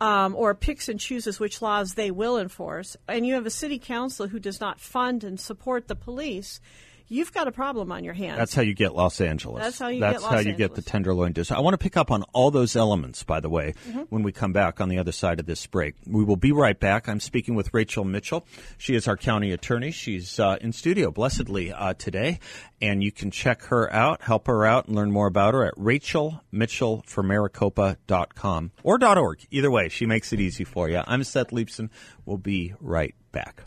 um, 0.01 0.35
or 0.35 0.55
picks 0.55 0.89
and 0.89 1.01
chooses 1.01 1.41
which 1.41 1.63
laws 1.63 1.95
they 1.95 2.11
will 2.11 2.39
enforce, 2.39 2.97
and 3.09 3.27
you 3.27 3.35
have 3.35 3.47
a 3.47 3.51
city 3.51 3.79
council 3.79 4.29
who 4.29 4.39
does 4.39 4.61
not 4.61 4.81
fund 4.81 5.25
and 5.25 5.41
support 5.41 5.89
the 5.89 5.95
police, 5.95 6.61
you've 7.09 7.33
got 7.33 7.49
a 7.49 7.53
problem 7.53 7.93
on 7.93 8.05
your 8.05 8.15
hands. 8.15 8.39
That's 8.39 8.55
how 8.55 8.63
you 8.63 8.75
get 8.75 8.95
Los 8.95 9.21
Angeles. 9.21 9.63
That's 9.63 9.79
how 9.79 9.89
you 9.89 10.01
That's 10.01 10.19
get 10.19 10.23
Los 10.23 10.33
how 10.33 10.39
you 10.41 10.55
get 10.55 10.75
the 10.75 10.83
tenderloin 10.83 11.33
dish. 11.33 11.51
I 11.51 11.61
want 11.61 11.75
to 11.75 11.79
pick 11.79 11.97
up 11.97 12.11
on 12.11 12.25
all 12.33 12.51
those 12.51 12.77
elements, 12.77 13.23
by 13.23 13.41
the 13.41 13.49
way, 13.49 13.75
mm-hmm. 13.89 14.03
when 14.11 14.23
we 14.23 14.33
come 14.33 14.53
back 14.53 14.81
on 14.81 14.89
the 14.89 14.99
other 14.99 15.13
side 15.13 15.41
of 15.41 15.47
this 15.47 15.67
break. 15.67 15.95
We 16.07 16.25
will 16.25 16.37
be 16.37 16.53
right 16.53 16.79
back. 16.79 17.09
I'm 17.09 17.21
speaking 17.21 17.55
with 17.55 17.73
Rachel 17.73 18.05
Mitchell. 18.05 18.47
She 18.79 18.95
is 18.95 19.09
our 19.09 19.17
county 19.17 19.53
attorney. 19.53 19.91
She's 19.91 20.39
uh, 20.39 20.59
in 20.61 20.73
studio 20.73 21.11
blessedly 21.11 21.73
uh, 21.73 21.95
today, 21.95 22.41
and 22.81 23.03
you 23.03 23.13
can 23.13 23.31
check 23.31 23.63
her 23.65 23.93
out, 23.93 24.23
help 24.23 24.47
her 24.47 24.65
out, 24.67 24.87
and 24.87 24.97
learn 24.97 25.11
more 25.11 25.27
about 25.27 25.55
her 25.55 25.65
at 25.65 25.75
rachelmitchellformaricopa.com 25.77 28.71
or 28.83 28.99
.org. 29.03 29.47
Either 29.51 29.71
way, 29.71 29.89
she 29.89 30.07
makes 30.07 30.33
it 30.33 30.41
easy 30.41 30.65
for 30.65 30.89
you. 30.89 31.03
I'm 31.07 31.23
Seth 31.25 31.51
Leibsohn. 31.51 31.91
We'll 32.25 32.39
be 32.39 32.75
right 32.81 33.15
back. 33.33 33.65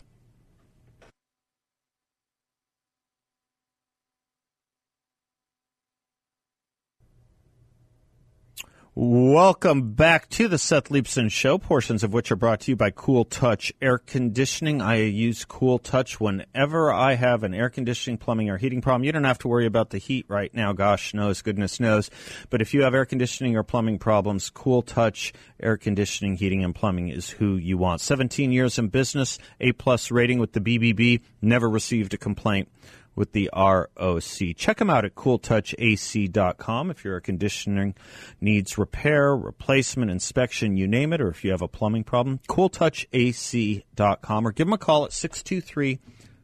Welcome 9.02 9.92
back 9.92 10.28
to 10.28 10.46
the 10.46 10.58
Seth 10.58 10.90
Leibsohn 10.90 11.30
Show, 11.30 11.56
portions 11.56 12.04
of 12.04 12.12
which 12.12 12.30
are 12.30 12.36
brought 12.36 12.60
to 12.60 12.72
you 12.72 12.76
by 12.76 12.90
Cool 12.90 13.24
Touch 13.24 13.72
Air 13.80 13.96
Conditioning. 13.96 14.82
I 14.82 14.96
use 14.96 15.46
Cool 15.46 15.78
Touch 15.78 16.20
whenever 16.20 16.92
I 16.92 17.14
have 17.14 17.42
an 17.42 17.54
air 17.54 17.70
conditioning, 17.70 18.18
plumbing, 18.18 18.50
or 18.50 18.58
heating 18.58 18.82
problem. 18.82 19.04
You 19.04 19.12
don't 19.12 19.24
have 19.24 19.38
to 19.38 19.48
worry 19.48 19.64
about 19.64 19.88
the 19.88 19.96
heat 19.96 20.26
right 20.28 20.52
now, 20.52 20.74
gosh 20.74 21.14
knows, 21.14 21.40
goodness 21.40 21.80
knows. 21.80 22.10
But 22.50 22.60
if 22.60 22.74
you 22.74 22.82
have 22.82 22.92
air 22.92 23.06
conditioning 23.06 23.56
or 23.56 23.62
plumbing 23.62 24.00
problems, 24.00 24.50
Cool 24.50 24.82
Touch 24.82 25.32
Air 25.62 25.78
Conditioning, 25.78 26.36
Heating, 26.36 26.62
and 26.62 26.74
Plumbing 26.74 27.08
is 27.08 27.30
who 27.30 27.56
you 27.56 27.78
want. 27.78 28.02
17 28.02 28.52
years 28.52 28.78
in 28.78 28.88
business, 28.88 29.38
A 29.60 29.72
plus 29.72 30.10
rating 30.10 30.40
with 30.40 30.52
the 30.52 30.60
BBB, 30.60 31.22
never 31.40 31.70
received 31.70 32.12
a 32.12 32.18
complaint 32.18 32.68
with 33.14 33.32
the 33.32 33.50
ROC. 33.54 34.56
Check 34.56 34.78
them 34.78 34.90
out 34.90 35.04
at 35.04 35.14
cooltouchac.com 35.14 36.90
if 36.90 37.04
your 37.04 37.20
conditioning 37.20 37.94
needs 38.40 38.78
repair, 38.78 39.36
replacement, 39.36 40.10
inspection, 40.10 40.76
you 40.76 40.88
name 40.88 41.12
it, 41.12 41.20
or 41.20 41.28
if 41.28 41.44
you 41.44 41.50
have 41.50 41.62
a 41.62 41.68
plumbing 41.68 42.04
problem, 42.04 42.40
cooltouchac.com 42.48 44.46
or 44.46 44.52
give 44.52 44.66
them 44.66 44.72
a 44.72 44.78
call 44.78 45.04
at 45.04 45.12
623 45.12 46.00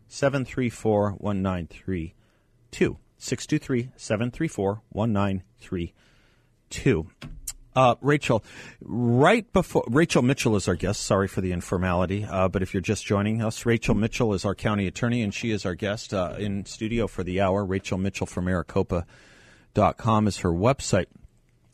734 0.09 1.13
1932. 1.13 2.99
623 3.19 3.91
734 3.97 4.83
1932. 4.91 7.07
Uh, 7.77 7.95
Rachel, 8.01 8.43
right 8.81 9.53
before 9.53 9.85
Rachel 9.87 10.23
Mitchell 10.23 10.57
is 10.57 10.67
our 10.67 10.77
guest. 10.77 11.03
Sorry 11.03 11.29
for 11.29 11.43
the 11.43 11.53
informality, 11.53 12.25
uh, 12.25 12.49
but 12.49 12.63
if 12.63 12.73
you're 12.73 12.81
just 12.81 13.05
joining 13.05 13.43
us, 13.43 13.67
Rachel 13.67 13.95
Mitchell 13.95 14.33
is 14.33 14.47
our 14.47 14.55
county 14.55 14.87
attorney, 14.87 15.21
and 15.21 15.35
she 15.35 15.51
is 15.51 15.67
our 15.67 15.75
guest 15.75 16.15
uh, 16.15 16.37
in 16.39 16.65
studio 16.65 17.07
for 17.07 17.23
the 17.23 17.43
hour. 17.43 17.67
Rachel 17.67 17.99
Mitchell 17.99 18.27
from 18.27 18.47
Maricopa.com 18.47 20.27
is 20.27 20.39
her 20.39 20.51
website. 20.51 21.07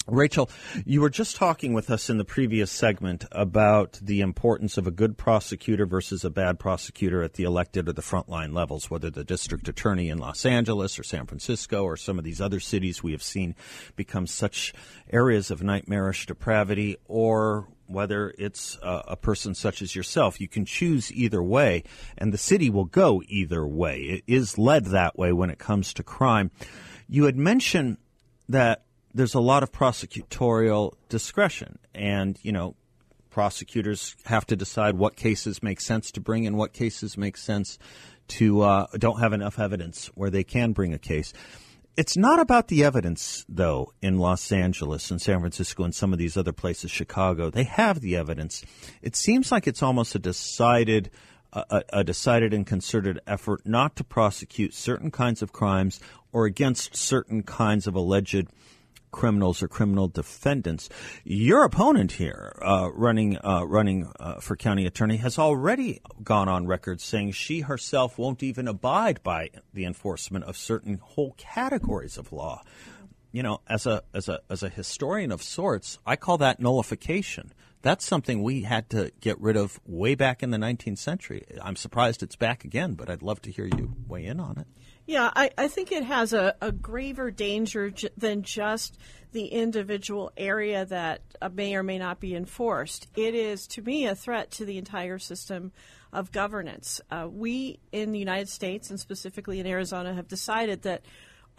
Rachel, 0.09 0.51
you 0.85 1.01
were 1.01 1.11
just 1.11 1.37
talking 1.37 1.75
with 1.75 1.89
us 1.89 2.11
in 2.11 2.19
the 2.19 2.25
previous 2.25 2.73
segment 2.73 3.25
about 3.31 4.01
the 4.03 4.21
importance 4.21 4.77
of 4.77 4.89
a 4.89 4.91
good 4.91 5.17
prosecutor 5.17 5.87
versus 5.87 6.25
a 6.25 6.31
bad 6.31 6.59
prosecutor 6.59 7.23
at 7.23 7.35
the 7.35 7.45
elected 7.45 7.89
or 7.89 7.93
the 7.93 8.03
frontline 8.03 8.53
levels, 8.53 8.91
whether 8.91 9.11
the 9.11 9.23
district 9.23 9.69
attorney 9.69 10.09
in 10.09 10.19
Los 10.19 10.45
Angeles 10.45 10.99
or 10.99 11.05
San 11.05 11.27
Francisco 11.27 11.85
or 11.85 11.97
some 11.97 12.19
of 12.19 12.25
these 12.25 12.41
other 12.41 12.59
cities 12.59 13.01
we 13.01 13.13
have 13.13 13.23
seen 13.23 13.55
become 13.95 14.27
such 14.27 14.75
areas 15.09 15.53
of 15.53 15.63
nightmarish 15.63 16.27
depravity, 16.27 16.97
or 17.07 17.69
whether 17.87 18.35
it's 18.39 18.79
a, 18.83 19.03
a 19.09 19.17
person 19.17 19.55
such 19.55 19.83
as 19.83 19.95
yourself. 19.95 20.41
You 20.41 20.49
can 20.49 20.65
choose 20.65 21.13
either 21.13 21.43
way, 21.43 21.85
and 22.19 22.33
the 22.33 22.39
city 22.39 22.71
will 22.71 22.87
go 22.87 23.23
either 23.29 23.65
way. 23.65 24.01
It 24.01 24.25
is 24.27 24.59
led 24.59 24.87
that 24.87 25.17
way 25.17 25.33
when 25.33 25.51
it 25.51 25.61
comes 25.61 25.95
to 25.95 26.03
crime. 26.03 26.51
You 27.09 27.27
had 27.27 27.37
mentioned 27.37 27.99
that 28.49 28.85
there's 29.15 29.35
a 29.35 29.41
lot 29.41 29.63
of 29.63 29.73
prosecutorial 29.73 30.95
discretion, 31.09 31.79
and 31.95 32.39
you 32.43 32.53
know, 32.53 32.75
prosecutors 33.31 34.15
have 34.25 34.47
to 34.47 34.57
decide 34.57 34.97
what 34.97 35.17
cases 35.17 35.63
make 35.63 35.81
sense 35.81 36.11
to 36.13 36.21
bring 36.21 36.47
and 36.47 36.57
what 36.57 36.73
cases 36.73 37.17
make 37.17 37.37
sense 37.37 37.79
to 38.29 38.63
uh, 38.63 38.87
don't 38.99 39.21
have 39.21 39.33
enough 39.33 39.59
evidence 39.59 40.07
where 40.15 40.31
they 40.31 40.45
can 40.45 40.73
bring 40.73 40.95
a 40.95 40.99
case. 40.99 41.33
It's 41.95 42.17
not 42.17 42.41
about 42.41 42.69
the 42.69 42.85
evidence, 42.85 43.45
though, 43.51 43.93
in 44.01 44.19
Los 44.19 44.51
Angeles 44.51 45.11
and 45.11 45.21
San 45.21 45.41
Francisco 45.41 45.85
and 45.85 45.95
some 45.95 46.15
of 46.15 46.19
these 46.19 46.39
other 46.39 46.53
places, 46.53 46.91
Chicago. 46.91 47.51
They 47.51 47.65
have 47.65 48.01
the 48.01 48.17
evidence. 48.17 48.65
It 49.03 49.15
seems 49.15 49.53
like 49.53 49.67
it's 49.67 49.83
almost 49.83 50.15
a 50.15 50.19
decided, 50.19 51.11
a, 51.53 51.83
a 51.93 52.03
decided 52.03 52.55
and 52.55 52.67
concerted 52.67 53.21
effort 53.27 53.67
not 53.67 53.95
to 53.97 54.05
prosecute 54.05 54.73
certain 54.73 55.11
kinds 55.11 55.43
of 55.43 55.53
crimes 55.53 56.01
or 56.33 56.47
against 56.47 56.97
certain 56.97 57.43
kinds 57.43 57.87
of 57.87 57.95
alleged 57.95 58.47
criminals 59.13 59.63
or 59.63 59.69
criminal 59.69 60.09
defendants. 60.09 60.89
Your 61.23 61.65
opponent 61.65 62.13
here, 62.13 62.59
uh, 62.61 62.91
running 62.93 63.39
uh, 63.45 63.65
running 63.65 64.11
uh, 64.19 64.41
for 64.41 64.57
county 64.57 64.87
attorney, 64.87 65.19
has 65.19 65.39
already 65.39 66.01
gone 66.23 66.49
on 66.49 66.67
record 66.67 67.01
saying 67.01 67.33
she 67.33 67.61
herself 67.61 68.19
won't 68.19 68.43
even 68.43 68.67
abide 68.67 69.23
by 69.23 69.51
the 69.73 69.85
enforcement 69.85 70.45
of 70.47 70.57
certain 70.57 70.99
whole 70.99 71.35
categories 71.39 72.19
of 72.19 72.33
law. 72.33 72.63
You 73.31 73.43
know, 73.43 73.61
as 73.69 73.87
a 73.87 74.03
as 74.13 74.29
a 74.29 74.41
as 74.51 74.63
a 74.63 74.69
historian 74.69 75.31
of 75.31 75.43
sorts, 75.43 75.99
I 76.05 76.17
call 76.17 76.39
that 76.39 76.59
nullification. 76.59 77.53
That's 77.83 78.05
something 78.05 78.43
we 78.43 78.63
had 78.63 78.89
to 78.91 79.11
get 79.21 79.41
rid 79.41 79.57
of 79.57 79.81
way 79.85 80.15
back 80.15 80.43
in 80.43 80.51
the 80.51 80.57
19th 80.57 80.99
century. 80.99 81.45
I'm 81.61 81.75
surprised 81.75 82.23
it's 82.23 82.37
back 82.37 82.65
again, 82.65 82.95
but 82.95 83.11
I'd 83.11 83.23
love 83.23 83.43
to 83.43 83.51
hear 83.51 83.67
you 83.67 83.97
weigh 84.07 84.27
in 84.27 84.39
on 84.39 84.59
it. 84.59 84.67
Yeah, 85.07 85.31
I, 85.35 85.51
I 85.59 85.69
think 85.69 85.91
it 85.91 86.05
has 86.05 86.33
a, 86.33 86.55
a 86.61 86.71
graver 86.71 87.31
danger 87.31 87.91
j- 87.91 88.09
than 88.17 88.43
just 88.43 88.99
the 89.33 89.47
individual 89.47 90.31
area 90.37 90.85
that 90.85 91.23
uh, 91.41 91.49
may 91.49 91.75
or 91.75 91.83
may 91.83 91.99
not 91.99 92.21
be 92.21 92.37
enforced. 92.37 93.09
It 93.17 93.35
is, 93.35 93.67
to 93.69 93.83
me, 93.83 94.07
a 94.07 94.15
threat 94.15 94.51
to 94.53 94.65
the 94.65 94.79
entire 94.79 95.19
system 95.19 95.73
of 96.13 96.31
governance. 96.31 97.01
Uh, 97.11 97.27
we 97.31 97.81
in 97.91 98.13
the 98.13 98.19
United 98.19 98.49
States, 98.49 98.91
and 98.91 99.01
specifically 99.01 99.59
in 99.59 99.67
Arizona, 99.67 100.15
have 100.15 100.29
decided 100.29 100.83
that 100.83 101.03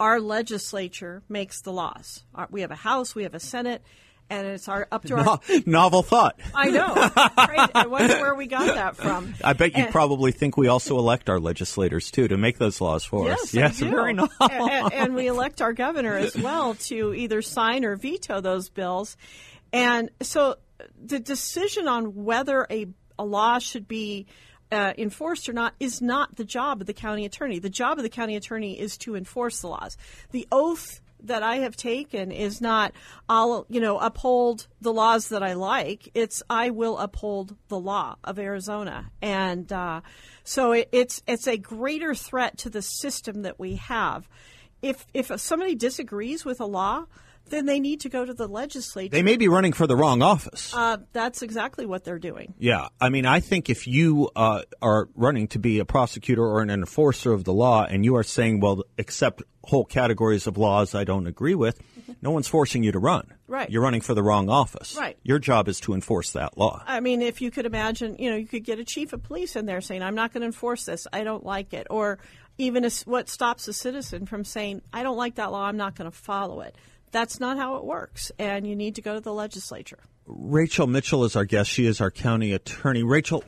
our 0.00 0.20
legislature 0.20 1.22
makes 1.28 1.60
the 1.60 1.72
laws. 1.72 2.24
Our, 2.34 2.48
we 2.50 2.62
have 2.62 2.70
a 2.70 2.76
House, 2.76 3.14
we 3.14 3.24
have 3.24 3.34
a 3.34 3.40
Senate, 3.40 3.82
and 4.30 4.46
it's 4.46 4.68
our 4.68 4.86
up 4.90 5.04
to 5.04 5.16
our 5.16 5.24
no, 5.24 5.40
novel 5.66 6.02
thought. 6.02 6.38
I 6.54 6.70
know. 6.70 6.94
Right? 7.54 7.70
I 7.74 7.86
wonder 7.86 8.20
where 8.20 8.34
we 8.34 8.46
got 8.46 8.74
that 8.74 8.96
from. 8.96 9.34
I 9.44 9.52
bet 9.52 9.76
you 9.76 9.84
and, 9.84 9.92
probably 9.92 10.32
think 10.32 10.56
we 10.56 10.66
also 10.68 10.98
elect 10.98 11.28
our 11.28 11.38
legislators 11.38 12.10
too 12.10 12.26
to 12.28 12.36
make 12.36 12.58
those 12.58 12.80
laws 12.80 13.04
for 13.04 13.26
yes, 13.26 13.42
us. 13.42 13.54
Yes, 13.54 13.78
very 13.80 14.12
novel. 14.12 14.34
And, 14.40 14.92
and 14.92 15.14
we 15.14 15.28
elect 15.28 15.60
our 15.60 15.72
governor 15.72 16.16
as 16.16 16.36
well 16.36 16.74
to 16.74 17.14
either 17.14 17.42
sign 17.42 17.84
or 17.84 17.96
veto 17.96 18.40
those 18.40 18.70
bills. 18.70 19.16
And 19.72 20.10
so 20.22 20.56
the 21.00 21.20
decision 21.20 21.86
on 21.86 22.24
whether 22.24 22.66
a, 22.70 22.86
a 23.18 23.24
law 23.24 23.58
should 23.58 23.86
be 23.86 24.26
uh, 24.72 24.92
enforced 24.98 25.48
or 25.48 25.52
not 25.52 25.74
is 25.78 26.02
not 26.02 26.36
the 26.36 26.44
job 26.44 26.80
of 26.80 26.86
the 26.86 26.94
county 26.94 27.24
attorney. 27.24 27.58
The 27.58 27.70
job 27.70 27.98
of 27.98 28.02
the 28.02 28.10
county 28.10 28.36
attorney 28.36 28.78
is 28.78 28.96
to 28.98 29.14
enforce 29.14 29.60
the 29.60 29.68
laws. 29.68 29.96
The 30.32 30.48
oath 30.50 31.00
that 31.24 31.42
I 31.42 31.56
have 31.56 31.76
taken 31.76 32.30
is 32.30 32.60
not 32.60 32.92
I'll 33.28 33.66
you 33.68 33.80
know 33.80 33.98
uphold 33.98 34.66
the 34.80 34.92
laws 34.92 35.28
that 35.28 35.42
I 35.42 35.54
like. 35.54 36.10
It's 36.14 36.42
I 36.48 36.70
will 36.70 36.98
uphold 36.98 37.56
the 37.68 37.78
law 37.78 38.16
of 38.22 38.38
Arizona, 38.38 39.10
and 39.20 39.72
uh, 39.72 40.00
so 40.44 40.72
it, 40.72 40.88
it's 40.92 41.22
it's 41.26 41.46
a 41.46 41.56
greater 41.56 42.14
threat 42.14 42.58
to 42.58 42.70
the 42.70 42.82
system 42.82 43.42
that 43.42 43.58
we 43.58 43.76
have. 43.76 44.28
If 44.82 45.06
if 45.14 45.30
somebody 45.40 45.74
disagrees 45.74 46.44
with 46.44 46.60
a 46.60 46.66
law, 46.66 47.06
then 47.50 47.66
they 47.66 47.80
need 47.80 48.00
to 48.00 48.08
go 48.08 48.24
to 48.24 48.32
the 48.32 48.48
legislature. 48.48 49.10
They 49.10 49.22
may 49.22 49.36
be 49.36 49.48
running 49.48 49.72
for 49.72 49.86
the 49.86 49.96
wrong 49.96 50.22
office. 50.22 50.74
Uh, 50.74 50.98
that's 51.12 51.42
exactly 51.42 51.86
what 51.86 52.04
they're 52.04 52.18
doing. 52.18 52.54
Yeah, 52.58 52.88
I 53.00 53.10
mean, 53.10 53.26
I 53.26 53.40
think 53.40 53.68
if 53.68 53.86
you 53.86 54.30
uh, 54.34 54.62
are 54.80 55.08
running 55.14 55.48
to 55.48 55.58
be 55.58 55.78
a 55.78 55.84
prosecutor 55.84 56.42
or 56.42 56.62
an 56.62 56.70
enforcer 56.70 57.32
of 57.32 57.44
the 57.44 57.52
law, 57.52 57.84
and 57.84 58.04
you 58.04 58.16
are 58.16 58.22
saying, 58.22 58.60
"Well, 58.60 58.84
accept 58.98 59.42
whole 59.62 59.84
categories 59.84 60.46
of 60.46 60.56
laws 60.58 60.94
I 60.94 61.04
don't 61.04 61.26
agree 61.26 61.54
with," 61.54 61.80
no 62.22 62.30
one's 62.30 62.48
forcing 62.48 62.82
you 62.82 62.92
to 62.92 62.98
run. 62.98 63.32
Right. 63.46 63.68
You're 63.68 63.82
running 63.82 64.00
for 64.00 64.14
the 64.14 64.22
wrong 64.22 64.48
office. 64.48 64.96
Right. 64.96 65.18
Your 65.22 65.38
job 65.38 65.68
is 65.68 65.80
to 65.80 65.92
enforce 65.92 66.32
that 66.32 66.56
law. 66.56 66.82
I 66.86 67.00
mean, 67.00 67.20
if 67.20 67.42
you 67.42 67.50
could 67.50 67.66
imagine, 67.66 68.16
you 68.18 68.30
know, 68.30 68.36
you 68.36 68.46
could 68.46 68.64
get 68.64 68.78
a 68.78 68.84
chief 68.84 69.12
of 69.12 69.22
police 69.22 69.54
in 69.54 69.66
there 69.66 69.80
saying, 69.80 70.02
"I'm 70.02 70.14
not 70.14 70.32
going 70.32 70.40
to 70.40 70.46
enforce 70.46 70.86
this. 70.86 71.06
I 71.12 71.24
don't 71.24 71.44
like 71.44 71.74
it," 71.74 71.86
or 71.90 72.18
even 72.56 72.84
a, 72.84 72.90
what 73.04 73.28
stops 73.28 73.68
a 73.68 73.72
citizen 73.72 74.24
from 74.26 74.44
saying, 74.44 74.80
"I 74.92 75.02
don't 75.02 75.18
like 75.18 75.34
that 75.34 75.52
law. 75.52 75.66
I'm 75.66 75.76
not 75.76 75.94
going 75.94 76.10
to 76.10 76.16
follow 76.16 76.62
it." 76.62 76.74
That's 77.14 77.38
not 77.38 77.58
how 77.58 77.76
it 77.76 77.84
works, 77.84 78.32
and 78.40 78.66
you 78.66 78.74
need 78.74 78.96
to 78.96 79.00
go 79.00 79.14
to 79.14 79.20
the 79.20 79.32
legislature. 79.32 80.00
Rachel 80.26 80.88
Mitchell 80.88 81.22
is 81.22 81.36
our 81.36 81.44
guest. 81.44 81.70
She 81.70 81.86
is 81.86 82.00
our 82.00 82.10
county 82.10 82.52
attorney. 82.52 83.04
Rachel, 83.04 83.44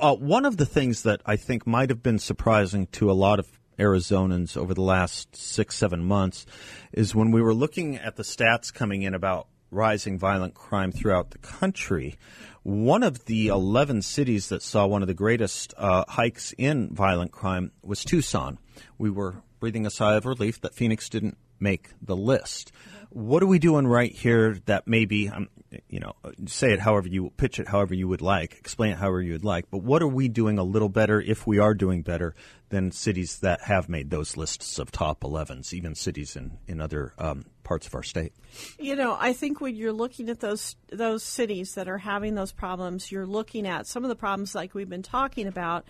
uh, 0.00 0.14
one 0.14 0.46
of 0.46 0.56
the 0.56 0.64
things 0.64 1.02
that 1.02 1.20
I 1.26 1.36
think 1.36 1.66
might 1.66 1.90
have 1.90 2.02
been 2.02 2.18
surprising 2.18 2.86
to 2.92 3.10
a 3.10 3.12
lot 3.12 3.38
of 3.38 3.46
Arizonans 3.78 4.56
over 4.56 4.72
the 4.72 4.80
last 4.80 5.36
six, 5.36 5.76
seven 5.76 6.02
months 6.02 6.46
is 6.92 7.14
when 7.14 7.30
we 7.30 7.42
were 7.42 7.52
looking 7.52 7.96
at 7.96 8.16
the 8.16 8.22
stats 8.22 8.72
coming 8.72 9.02
in 9.02 9.12
about 9.12 9.48
rising 9.70 10.18
violent 10.18 10.54
crime 10.54 10.90
throughout 10.90 11.30
the 11.30 11.38
country. 11.38 12.16
One 12.62 13.02
of 13.02 13.26
the 13.26 13.48
11 13.48 14.00
cities 14.00 14.48
that 14.48 14.62
saw 14.62 14.86
one 14.86 15.02
of 15.02 15.08
the 15.08 15.14
greatest 15.14 15.74
uh, 15.76 16.06
hikes 16.08 16.54
in 16.56 16.94
violent 16.94 17.32
crime 17.32 17.72
was 17.82 18.02
Tucson. 18.02 18.58
We 18.96 19.10
were 19.10 19.42
breathing 19.58 19.84
a 19.84 19.90
sigh 19.90 20.14
of 20.14 20.24
relief 20.24 20.62
that 20.62 20.74
Phoenix 20.74 21.10
didn't 21.10 21.36
make 21.60 21.90
the 22.00 22.16
list. 22.16 22.72
What 23.10 23.42
are 23.42 23.46
we 23.46 23.58
doing 23.58 23.86
right 23.86 24.12
here 24.12 24.58
that 24.66 24.86
maybe, 24.86 25.28
um, 25.28 25.48
you 25.88 26.00
know, 26.00 26.14
say 26.46 26.72
it 26.72 26.80
however 26.80 27.08
you 27.08 27.30
pitch 27.36 27.58
it, 27.58 27.68
however 27.68 27.94
you 27.94 28.08
would 28.08 28.22
like, 28.22 28.54
explain 28.54 28.92
it 28.92 28.98
however 28.98 29.20
you 29.20 29.32
would 29.32 29.44
like. 29.44 29.70
But 29.70 29.82
what 29.82 30.02
are 30.02 30.08
we 30.08 30.28
doing 30.28 30.58
a 30.58 30.62
little 30.62 30.88
better, 30.88 31.20
if 31.20 31.46
we 31.46 31.58
are 31.58 31.74
doing 31.74 32.02
better, 32.02 32.34
than 32.68 32.92
cities 32.92 33.40
that 33.40 33.62
have 33.62 33.88
made 33.88 34.10
those 34.10 34.36
lists 34.36 34.78
of 34.78 34.92
top 34.92 35.20
11s, 35.20 35.72
even 35.72 35.94
cities 35.94 36.36
in 36.36 36.58
in 36.68 36.80
other 36.80 37.12
um, 37.18 37.44
parts 37.64 37.86
of 37.86 37.94
our 37.94 38.02
state? 38.02 38.32
You 38.78 38.96
know, 38.96 39.16
I 39.18 39.32
think 39.32 39.60
when 39.60 39.74
you're 39.74 39.92
looking 39.92 40.28
at 40.28 40.40
those 40.40 40.76
those 40.90 41.22
cities 41.22 41.74
that 41.74 41.88
are 41.88 41.98
having 41.98 42.34
those 42.34 42.52
problems, 42.52 43.10
you're 43.10 43.26
looking 43.26 43.66
at 43.66 43.86
some 43.86 44.04
of 44.04 44.08
the 44.08 44.16
problems 44.16 44.54
like 44.54 44.74
we've 44.74 44.88
been 44.88 45.02
talking 45.02 45.46
about 45.46 45.84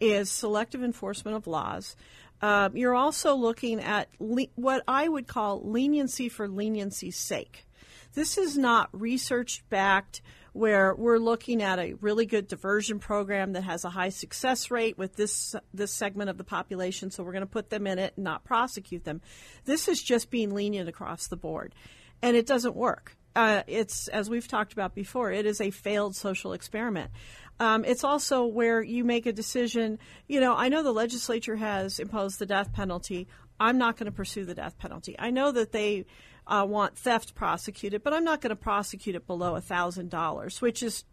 is 0.00 0.30
selective 0.30 0.82
enforcement 0.82 1.36
of 1.36 1.46
laws. 1.46 1.96
Um, 2.42 2.76
you're 2.76 2.94
also 2.94 3.34
looking 3.34 3.80
at 3.80 4.08
le- 4.18 4.48
what 4.54 4.82
I 4.86 5.08
would 5.08 5.26
call 5.26 5.62
leniency 5.64 6.28
for 6.28 6.48
leniency's 6.48 7.16
sake. 7.16 7.66
This 8.14 8.38
is 8.38 8.56
not 8.56 8.88
research 8.92 9.64
backed 9.68 10.22
where 10.56 10.94
we're 10.94 11.18
looking 11.18 11.62
at 11.62 11.78
a 11.78 11.92
really 12.00 12.24
good 12.24 12.48
diversion 12.48 12.98
program 12.98 13.52
that 13.52 13.62
has 13.62 13.84
a 13.84 13.90
high 13.90 14.08
success 14.08 14.70
rate 14.70 14.96
with 14.96 15.14
this 15.14 15.54
this 15.74 15.92
segment 15.92 16.30
of 16.30 16.38
the 16.38 16.44
population 16.44 17.10
so 17.10 17.22
we're 17.22 17.32
going 17.32 17.42
to 17.42 17.46
put 17.46 17.68
them 17.68 17.86
in 17.86 17.98
it 17.98 18.14
and 18.16 18.24
not 18.24 18.42
prosecute 18.42 19.04
them. 19.04 19.20
This 19.66 19.86
is 19.86 20.02
just 20.02 20.30
being 20.30 20.54
lenient 20.54 20.88
across 20.88 21.26
the 21.26 21.36
board 21.36 21.74
and 22.22 22.36
it 22.36 22.46
doesn't 22.46 22.74
work. 22.74 23.16
Uh, 23.34 23.62
it's 23.66 24.08
as 24.08 24.30
we've 24.30 24.48
talked 24.48 24.72
about 24.72 24.94
before, 24.94 25.30
it 25.30 25.44
is 25.44 25.60
a 25.60 25.70
failed 25.70 26.16
social 26.16 26.54
experiment. 26.54 27.10
Um, 27.58 27.84
it's 27.84 28.04
also 28.04 28.44
where 28.44 28.82
you 28.82 29.04
make 29.04 29.26
a 29.26 29.32
decision. 29.32 29.98
You 30.28 30.40
know, 30.40 30.54
I 30.54 30.68
know 30.68 30.82
the 30.82 30.92
legislature 30.92 31.56
has 31.56 31.98
imposed 31.98 32.38
the 32.38 32.46
death 32.46 32.72
penalty. 32.72 33.28
I'm 33.58 33.78
not 33.78 33.96
going 33.96 34.06
to 34.06 34.12
pursue 34.12 34.44
the 34.44 34.54
death 34.54 34.78
penalty. 34.78 35.16
I 35.18 35.30
know 35.30 35.50
that 35.52 35.72
they 35.72 36.04
uh, 36.46 36.66
want 36.68 36.96
theft 36.96 37.34
prosecuted, 37.34 38.02
but 38.02 38.12
I'm 38.12 38.24
not 38.24 38.40
going 38.40 38.50
to 38.50 38.56
prosecute 38.56 39.16
it 39.16 39.26
below 39.26 39.54
$1,000, 39.54 40.60
which 40.60 40.82
is 40.82 41.04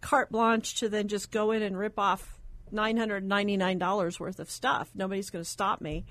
carte 0.00 0.30
blanche 0.30 0.74
to 0.76 0.88
then 0.88 1.08
just 1.08 1.30
go 1.30 1.50
in 1.50 1.62
and 1.62 1.78
rip 1.78 1.98
off 1.98 2.38
$999 2.72 4.20
worth 4.20 4.38
of 4.38 4.50
stuff. 4.50 4.90
Nobody's 4.94 5.30
going 5.30 5.44
to 5.44 5.50
stop 5.50 5.80
me. 5.80 6.04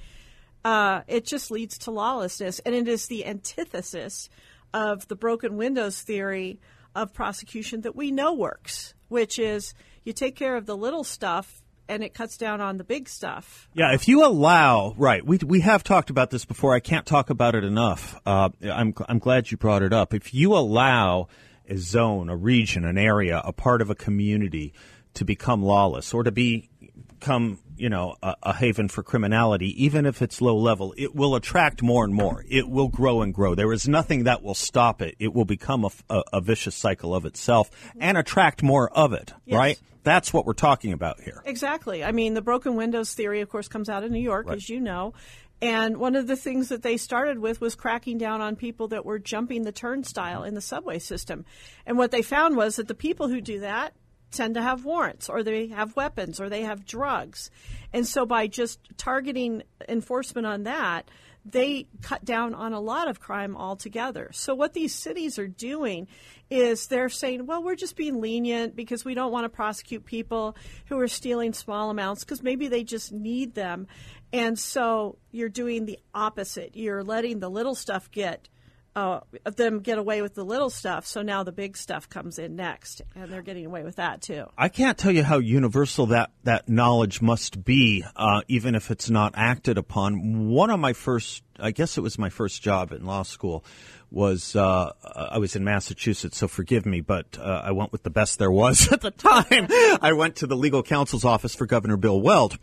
Uh, 0.63 1.01
it 1.07 1.25
just 1.25 1.51
leads 1.51 1.77
to 1.77 1.91
lawlessness, 1.91 2.59
and 2.59 2.73
it 2.73 2.87
is 2.87 3.05
the 3.05 3.25
antithesis 3.25 4.29
of 4.73 5.07
the 5.07 5.15
broken 5.15 5.57
windows 5.57 6.01
theory 6.01 6.59
of 6.95 7.13
prosecution 7.13 7.81
that 7.81 7.95
we 7.95 8.11
know 8.11 8.33
works, 8.33 8.93
which 9.09 9.37
is 9.37 9.73
you 10.03 10.13
take 10.13 10.35
care 10.35 10.55
of 10.55 10.65
the 10.65 10.77
little 10.77 11.03
stuff 11.03 11.61
and 11.87 12.03
it 12.03 12.13
cuts 12.13 12.37
down 12.37 12.61
on 12.61 12.77
the 12.77 12.83
big 12.83 13.07
stuff. 13.07 13.69
Yeah, 13.73 13.93
if 13.93 14.07
you 14.07 14.25
allow, 14.25 14.95
right, 14.97 15.23
we, 15.25 15.37
we 15.45 15.59
have 15.59 15.83
talked 15.83 16.09
about 16.09 16.31
this 16.31 16.45
before. 16.45 16.73
I 16.73 16.79
can't 16.79 17.05
talk 17.05 17.29
about 17.29 17.53
it 17.53 17.63
enough. 17.63 18.19
Uh, 18.25 18.49
I'm, 18.63 18.93
I'm 19.07 19.19
glad 19.19 19.51
you 19.51 19.57
brought 19.57 19.83
it 19.83 19.93
up. 19.93 20.13
If 20.13 20.33
you 20.33 20.55
allow 20.55 21.27
a 21.69 21.77
zone, 21.77 22.29
a 22.29 22.35
region, 22.35 22.85
an 22.85 22.97
area, 22.97 23.41
a 23.43 23.53
part 23.53 23.81
of 23.81 23.89
a 23.89 23.95
community 23.95 24.73
to 25.15 25.25
become 25.25 25.63
lawless 25.63 26.13
or 26.13 26.23
to 26.23 26.31
be, 26.31 26.69
become 27.19 27.59
you 27.77 27.89
know 27.89 28.15
a, 28.21 28.35
a, 28.43 28.53
haven 28.53 28.87
for 28.87 29.03
criminality, 29.03 29.83
even 29.83 30.05
if 30.05 30.21
it's 30.21 30.41
low 30.41 30.57
level, 30.57 30.93
it 30.97 31.15
will 31.15 31.35
attract 31.35 31.81
more 31.81 32.03
and 32.03 32.13
more. 32.13 32.43
It 32.47 32.69
will 32.69 32.87
grow 32.87 33.21
and 33.21 33.33
grow. 33.33 33.55
There 33.55 33.73
is 33.73 33.87
nothing 33.87 34.23
that 34.25 34.43
will 34.43 34.55
stop 34.55 35.01
it. 35.01 35.15
It 35.19 35.33
will 35.33 35.45
become 35.45 35.85
a, 35.85 35.89
a, 36.09 36.23
a 36.33 36.41
vicious 36.41 36.75
cycle 36.75 37.13
of 37.13 37.25
itself 37.25 37.69
and 37.99 38.17
attract 38.17 38.63
more 38.63 38.89
of 38.91 39.13
it. 39.13 39.33
Yes. 39.45 39.57
Right. 39.57 39.79
That's 40.03 40.31
what 40.31 40.45
we're 40.45 40.53
talking 40.53 40.93
about 40.93 41.19
here. 41.21 41.41
Exactly. 41.45 42.03
I 42.03 42.11
mean, 42.11 42.35
the 42.35 42.41
broken 42.41 42.75
windows 42.75 43.13
theory, 43.13 43.41
of 43.41 43.49
course, 43.49 43.67
comes 43.67 43.89
out 43.89 44.03
of 44.03 44.11
New 44.11 44.19
York, 44.19 44.47
Right. 44.47 44.57
as 44.57 44.69
you 44.69 44.79
know. 44.79 45.13
And 45.61 45.97
one 45.97 46.15
of 46.15 46.27
the 46.27 46.35
things 46.35 46.69
that 46.69 46.83
they 46.83 46.97
started 46.97 47.39
with 47.39 47.59
was 47.59 47.75
cracking 47.75 48.19
down 48.19 48.39
on 48.39 48.55
people 48.55 48.89
that 48.89 49.03
were 49.03 49.17
jumping 49.17 49.63
the 49.63 49.71
turnstile 49.71 50.43
in 50.43 50.53
the 50.53 50.61
subway 50.61 50.99
system. 50.99 51.43
And 51.87 51.97
what 51.97 52.11
they 52.11 52.21
found 52.21 52.55
was 52.55 52.75
that 52.75 52.87
the 52.87 52.93
people 52.93 53.29
who 53.29 53.41
do 53.41 53.61
that 53.61 53.93
tend 54.31 54.55
to 54.55 54.61
have 54.61 54.85
warrants 54.85 55.29
or 55.29 55.43
they 55.43 55.67
have 55.67 55.95
weapons 55.95 56.39
or 56.39 56.49
they 56.49 56.61
have 56.63 56.85
drugs. 56.85 57.49
And 57.93 58.07
so 58.07 58.25
by 58.25 58.47
just 58.47 58.79
targeting 58.97 59.63
enforcement 59.87 60.45
on 60.45 60.63
that, 60.63 61.09
they 61.45 61.87
cut 62.01 62.25
down 62.25 62.55
on 62.55 62.73
a 62.73 62.79
lot 62.79 63.07
of 63.07 63.19
crime 63.19 63.55
altogether. 63.55 64.31
So 64.33 64.55
what 64.55 64.73
these 64.73 64.95
cities 64.95 65.37
are 65.37 65.47
doing 65.47 66.07
is 66.49 66.87
they're 66.87 67.07
saying, 67.07 67.45
well, 67.45 67.63
we're 67.63 67.75
just 67.75 67.95
being 67.95 68.19
lenient 68.19 68.75
because 68.75 69.05
we 69.05 69.13
don't 69.13 69.31
want 69.31 69.45
to 69.45 69.49
prosecute 69.49 70.05
people 70.05 70.57
who 70.87 70.99
are 70.99 71.07
stealing 71.07 71.53
small 71.53 71.91
amounts 71.91 72.23
because 72.23 72.41
maybe 72.41 72.67
they 72.67 72.83
just 72.83 73.11
need 73.11 73.53
them. 73.53 73.85
And 74.33 74.57
so 74.57 75.19
you're 75.31 75.49
doing 75.49 75.85
the 75.85 75.99
opposite. 76.15 76.75
You're 76.75 77.03
letting 77.03 77.39
the 77.39 77.49
little 77.49 77.75
stuff 77.75 78.09
get 78.09 78.49
uh, 78.95 79.19
them 79.57 79.79
get 79.79 79.97
away 79.97 80.21
with 80.21 80.35
the 80.35 80.43
little 80.43 80.69
stuff. 80.69 81.05
So 81.05 81.21
now 81.21 81.43
the 81.43 81.51
big 81.51 81.75
stuff 81.75 82.09
comes 82.09 82.39
in 82.39 82.55
next, 82.55 83.01
and 83.13 83.29
they're 83.29 83.41
getting 83.41 83.65
away 83.65 83.83
with 83.83 83.97
that 83.97 84.21
too. 84.21 84.45
I 84.57 84.69
can't 84.69 84.97
tell 84.97 85.11
you 85.11 85.23
how 85.23 85.39
universal 85.39 86.07
that, 86.07 86.31
that 86.43 86.69
knowledge 86.69 87.21
must 87.21 87.63
be, 87.65 88.05
uh, 88.15 88.41
even 88.47 88.73
if 88.73 88.91
it's 88.91 89.09
not 89.09 89.33
acted 89.35 89.77
upon. 89.77 90.49
One 90.49 90.69
of 90.69 90.79
my 90.79 90.93
first, 90.93 91.43
I 91.59 91.71
guess 91.71 91.97
it 91.97 92.01
was 92.01 92.17
my 92.17 92.29
first 92.29 92.61
job 92.61 92.93
in 92.93 93.05
law 93.05 93.23
school, 93.23 93.65
was 94.11 94.55
uh, 94.55 94.93
I 95.03 95.39
was 95.39 95.57
in 95.57 95.65
Massachusetts, 95.65 96.37
so 96.37 96.47
forgive 96.47 96.85
me, 96.85 97.01
but 97.01 97.37
uh, 97.37 97.63
I 97.65 97.73
went 97.73 97.91
with 97.91 98.03
the 98.03 98.09
best 98.09 98.39
there 98.39 98.51
was 98.51 98.89
at 98.91 99.01
the 99.01 99.11
time. 99.11 99.67
I 100.01 100.13
went 100.13 100.37
to 100.37 100.47
the 100.47 100.55
legal 100.55 100.83
counsel's 100.83 101.25
office 101.25 101.53
for 101.53 101.65
Governor 101.65 101.97
Bill 101.97 102.21
Weld, 102.21 102.57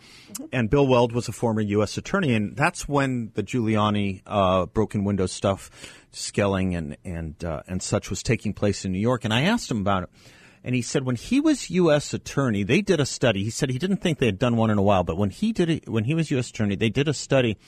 and 0.51 0.71
Bill 0.71 0.87
Weld 0.87 1.13
was 1.13 1.29
a 1.29 1.33
former 1.33 1.61
U.S. 1.61 1.99
attorney, 1.99 2.35
and 2.35 2.57
that's 2.57 2.89
when 2.89 3.33
the 3.35 3.43
Giuliani 3.43 4.23
uh, 4.27 4.67
broken 4.67 5.05
window 5.05 5.27
stuff, 5.27 5.71
skelling 6.13 6.75
and 6.75 6.97
and 7.05 7.45
uh, 7.45 7.63
and 7.67 7.83
such 7.83 8.11
was 8.11 8.23
taking 8.23 8.53
place 8.53 8.85
in 8.85 8.93
New 8.93 8.99
York. 9.01 9.25
And 9.25 9.35
I 9.35 9.43
asked 9.43 9.71
him 9.71 9.81
about 9.81 10.05
it. 10.05 10.11
And 10.65 10.77
he 10.77 10.83
said 10.83 11.05
when 11.05 11.17
he 11.17 11.41
was 11.41 11.71
U.S. 11.71 12.15
attorney, 12.15 12.63
they 12.63 12.83
did 12.83 13.01
a 13.01 13.07
study. 13.07 13.43
He 13.43 13.51
said 13.51 13.69
he 13.69 13.79
didn't 13.79 13.97
think 13.97 14.19
they 14.19 14.27
had 14.27 14.39
done 14.39 14.57
one 14.57 14.71
in 14.71 14.79
a 14.79 14.83
while, 14.83 15.03
but 15.03 15.17
when 15.17 15.31
he 15.31 15.53
did 15.53 15.69
it, 15.69 15.89
when 15.89 16.05
he 16.05 16.15
was 16.15 16.31
U.S. 16.31 16.51
attorney, 16.51 16.77
they 16.77 16.89
did 16.89 17.09
a 17.09 17.15
study 17.15 17.59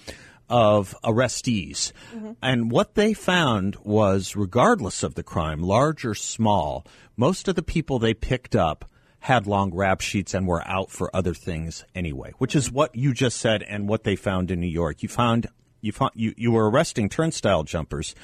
of 0.48 0.94
arrestees. 1.02 1.92
And 2.40 2.70
what 2.70 2.94
they 2.94 3.14
found 3.14 3.76
was, 3.82 4.36
regardless 4.36 5.02
of 5.02 5.14
the 5.14 5.22
crime, 5.22 5.60
large 5.60 6.04
or 6.04 6.14
small, 6.14 6.86
most 7.16 7.48
of 7.48 7.56
the 7.56 7.62
people 7.62 7.98
they 7.98 8.14
picked 8.14 8.54
up 8.54 8.84
had 9.20 9.46
long 9.46 9.72
rap 9.74 10.02
sheets 10.02 10.34
and 10.34 10.46
were 10.46 10.66
out 10.68 10.90
for 10.90 11.14
other 11.16 11.32
things 11.32 11.84
anyway, 11.94 12.32
which 12.38 12.54
is 12.54 12.70
what 12.70 12.94
you 12.94 13.14
just 13.14 13.38
said 13.38 13.62
and 13.62 13.88
what 13.88 14.04
they 14.04 14.16
found 14.16 14.50
in 14.50 14.60
New 14.60 14.66
York. 14.66 15.02
You 15.02 15.08
found 15.08 15.46
you 15.84 15.92
you, 16.14 16.34
you 16.36 16.52
were 16.52 16.68
arresting 16.70 17.08
turnstile 17.08 17.62
jumpers. 17.62 18.14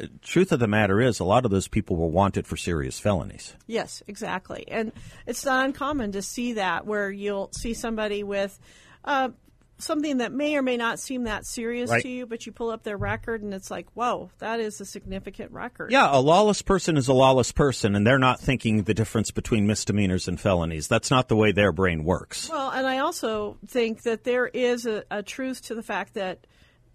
Uh, 0.00 0.06
Truth 0.22 0.52
of 0.52 0.60
the 0.60 0.68
matter 0.68 1.00
is, 1.00 1.18
a 1.20 1.24
lot 1.24 1.44
of 1.44 1.50
those 1.50 1.66
people 1.68 1.96
were 1.96 2.06
wanted 2.06 2.46
for 2.46 2.56
serious 2.56 3.00
felonies. 3.00 3.56
Yes, 3.66 4.02
exactly. 4.06 4.64
And 4.68 4.92
it's 5.26 5.44
not 5.44 5.64
uncommon 5.64 6.12
to 6.12 6.22
see 6.22 6.52
that 6.54 6.86
where 6.86 7.10
you'll 7.10 7.50
see 7.52 7.74
somebody 7.74 8.22
with 8.22 8.58
uh, 9.04 9.30
something 9.78 10.18
that 10.18 10.32
may 10.32 10.56
or 10.56 10.62
may 10.62 10.76
not 10.76 10.98
seem 10.98 11.24
that 11.24 11.46
serious 11.46 11.88
Right. 11.90 12.02
to 12.02 12.08
you, 12.08 12.26
but 12.26 12.44
you 12.46 12.52
pull 12.52 12.70
up 12.70 12.82
their 12.82 12.96
record 12.96 13.42
and 13.42 13.54
it's 13.54 13.70
like, 13.70 13.86
whoa, 13.94 14.30
that 14.38 14.58
is 14.60 14.80
a 14.80 14.84
significant 14.84 15.52
record. 15.52 15.90
Yeah, 15.92 16.08
a 16.10 16.18
lawless 16.20 16.62
person 16.62 16.96
is 16.96 17.06
a 17.08 17.12
lawless 17.12 17.52
person, 17.52 17.94
and 17.94 18.04
they're 18.06 18.18
not 18.18 18.40
thinking 18.40 18.82
the 18.82 18.94
difference 18.94 19.30
between 19.30 19.66
misdemeanors 19.68 20.26
and 20.28 20.40
felonies. 20.40 20.88
That's 20.88 21.10
not 21.12 21.28
the 21.28 21.36
way 21.36 21.52
their 21.52 21.70
brain 21.72 22.02
works. 22.04 22.48
Well, 22.50 22.70
and 22.70 22.86
I 22.86 22.98
also 22.98 23.56
think 23.66 24.02
that 24.02 24.24
there 24.24 24.46
is 24.48 24.84
a, 24.86 25.04
a 25.10 25.22
truth 25.22 25.62
to 25.66 25.74
the 25.76 25.82
fact 25.82 26.14
that 26.14 26.46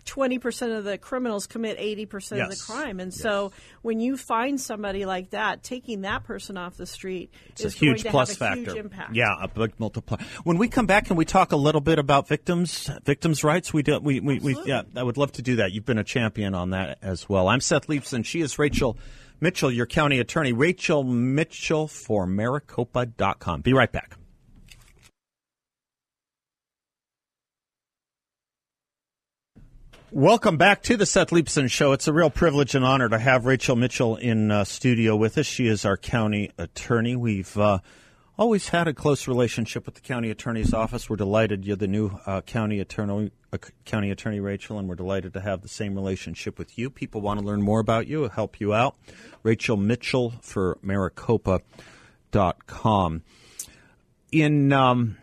20% 0.06 0.78
of 0.78 0.84
the 0.84 0.98
criminals 0.98 1.48
commit 1.48 1.78
80% 1.80 2.44
of 2.44 2.50
the 2.50 2.56
crime. 2.56 3.00
And 3.00 3.12
Yes. 3.12 3.22
so 3.22 3.52
when 3.82 4.00
you 4.00 4.18
find 4.18 4.60
somebody 4.60 5.06
like 5.06 5.30
that, 5.32 5.64
taking 5.64 6.02
that 6.02 6.24
person 6.24 6.58
off 6.58 6.76
the 6.78 6.86
street 6.86 7.34
It's 7.50 7.66
is 7.66 7.76
a 7.76 7.78
huge 7.78 8.06
plus 8.06 8.36
factor. 8.36 8.60
huge 8.74 8.76
impact. 8.78 9.16
Yeah, 9.16 9.34
a 9.42 9.48
big 9.48 9.74
multiplier. 9.80 10.20
When 10.44 10.58
we 10.58 10.68
come 10.68 10.86
back, 10.86 11.06
can 11.06 11.16
we 11.16 11.26
talk 11.26 11.52
a 11.52 11.58
little 11.58 11.82
bit 11.82 12.00
about 12.00 12.28
victims, 12.28 12.90
victims' 13.06 13.44
rights? 13.44 13.74
We 13.74 13.84
do. 13.84 14.00
We, 14.00 14.20
we, 14.20 14.40
we 14.40 14.58
yeah, 14.66 14.84
I 14.96 15.04
would 15.04 15.18
love 15.18 15.32
to 15.34 15.42
do 15.42 15.58
that. 15.58 15.72
You've 15.72 15.86
been 15.86 15.98
a 15.98 16.04
champion 16.04 16.54
on 16.56 16.72
that 16.72 16.98
as 17.02 17.28
well. 17.30 17.48
I'm 17.48 17.62
Seth 17.62 17.88
Leibsohn. 17.88 18.26
She 18.26 18.42
is 18.42 18.60
Rachel 18.60 18.98
Mitchell, 19.40 19.72
your 19.72 19.86
county 19.86 20.20
attorney. 20.20 20.54
Rachel 20.54 21.04
Mitchell 21.04 21.88
for 21.88 22.26
Maricopa.com. 22.26 23.62
Be 23.62 23.74
right 23.74 23.92
back. 23.92 24.18
Welcome 30.16 30.58
back 30.58 30.84
to 30.84 30.96
the 30.96 31.08
Seth 31.08 31.32
Leibsohn 31.32 31.72
Show. 31.72 31.92
It's 31.92 32.08
a 32.08 32.14
real 32.14 32.30
privilege 32.30 32.76
and 32.76 32.86
honor 32.86 33.10
to 33.10 33.18
have 33.18 33.48
Rachel 33.48 33.76
Mitchell 33.76 34.16
in 34.16 34.52
uh, 34.52 34.64
studio 34.64 35.16
with 35.16 35.40
us. 35.40 35.48
She 35.48 35.66
is 35.66 35.86
our 35.86 35.98
county 35.98 36.52
attorney. 36.56 37.16
We've 37.16 37.58
uh, 37.58 37.80
always 38.38 38.70
had 38.70 38.88
a 38.88 38.94
close 38.94 39.28
relationship 39.28 39.88
with 39.88 39.96
the 39.96 40.02
county 40.02 40.30
attorney's 40.30 40.72
office. 40.72 41.10
We're 41.10 41.16
delighted 41.16 41.66
you're 41.66 41.78
the 41.78 41.88
new 41.88 42.12
uh, 42.28 42.42
county 42.42 42.80
attorney, 42.80 43.32
uh, 43.52 43.58
county 43.86 44.12
attorney 44.12 44.40
Rachel, 44.40 44.78
and 44.78 44.88
we're 44.88 44.94
delighted 44.94 45.34
to 45.34 45.42
have 45.42 45.64
the 45.64 45.68
same 45.68 45.96
relationship 45.96 46.60
with 46.60 46.78
you. 46.78 46.92
People 46.92 47.22
want 47.22 47.40
to 47.40 47.46
learn 47.46 47.64
more 47.64 47.80
about 47.80 48.06
you, 48.06 48.30
help 48.30 48.60
you 48.60 48.72
out. 48.72 48.96
Rachel 49.42 49.78
Mitchell 49.78 50.36
for 50.42 50.78
Maricopa.com. 50.84 51.64
In 54.32 54.74
um, 54.74 55.18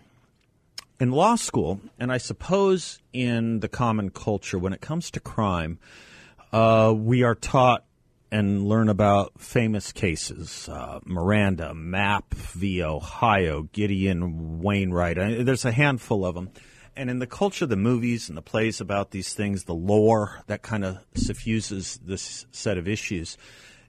in 1.01 1.11
law 1.11 1.35
school, 1.35 1.81
and 1.99 2.13
I 2.13 2.19
suppose 2.19 3.01
in 3.13 3.61
the 3.61 3.69
common 3.69 4.11
culture, 4.11 4.59
when 4.59 4.75
it 4.75 4.83
comes 4.83 5.11
to 5.13 5.21
crime, 5.21 5.79
uh, 6.53 6.95
we 6.95 7.23
are 7.23 7.35
taught 7.35 7.85
and 8.31 8.65
learn 8.65 8.89
about 8.89 9.41
famous 9.41 9.91
cases 9.91 10.69
uh, 10.69 11.01
Miranda, 11.05 11.75
Mapp 11.75 12.33
v. 12.35 12.83
Ohio, 12.83 13.63
Gideon 13.73 14.61
Wainwright. 14.61 15.19
I, 15.19 15.43
there's 15.43 15.65
a 15.65 15.73
handful 15.73 16.25
of 16.25 16.35
them. 16.35 16.51
And 16.97 17.09
in 17.09 17.19
the 17.19 17.27
culture, 17.27 17.67
the 17.67 17.77
movies 17.77 18.29
and 18.29 18.37
the 18.37 18.43
plays 18.43 18.81
about 18.81 19.11
these 19.11 19.33
things, 19.33 19.65
the 19.65 19.75
lore 19.75 20.43
that 20.49 20.63
kind 20.63 20.85
of 20.85 20.99
suffuses 21.15 21.99
this 22.05 22.47
set 22.53 22.77
of 22.77 22.87
issues, 22.87 23.39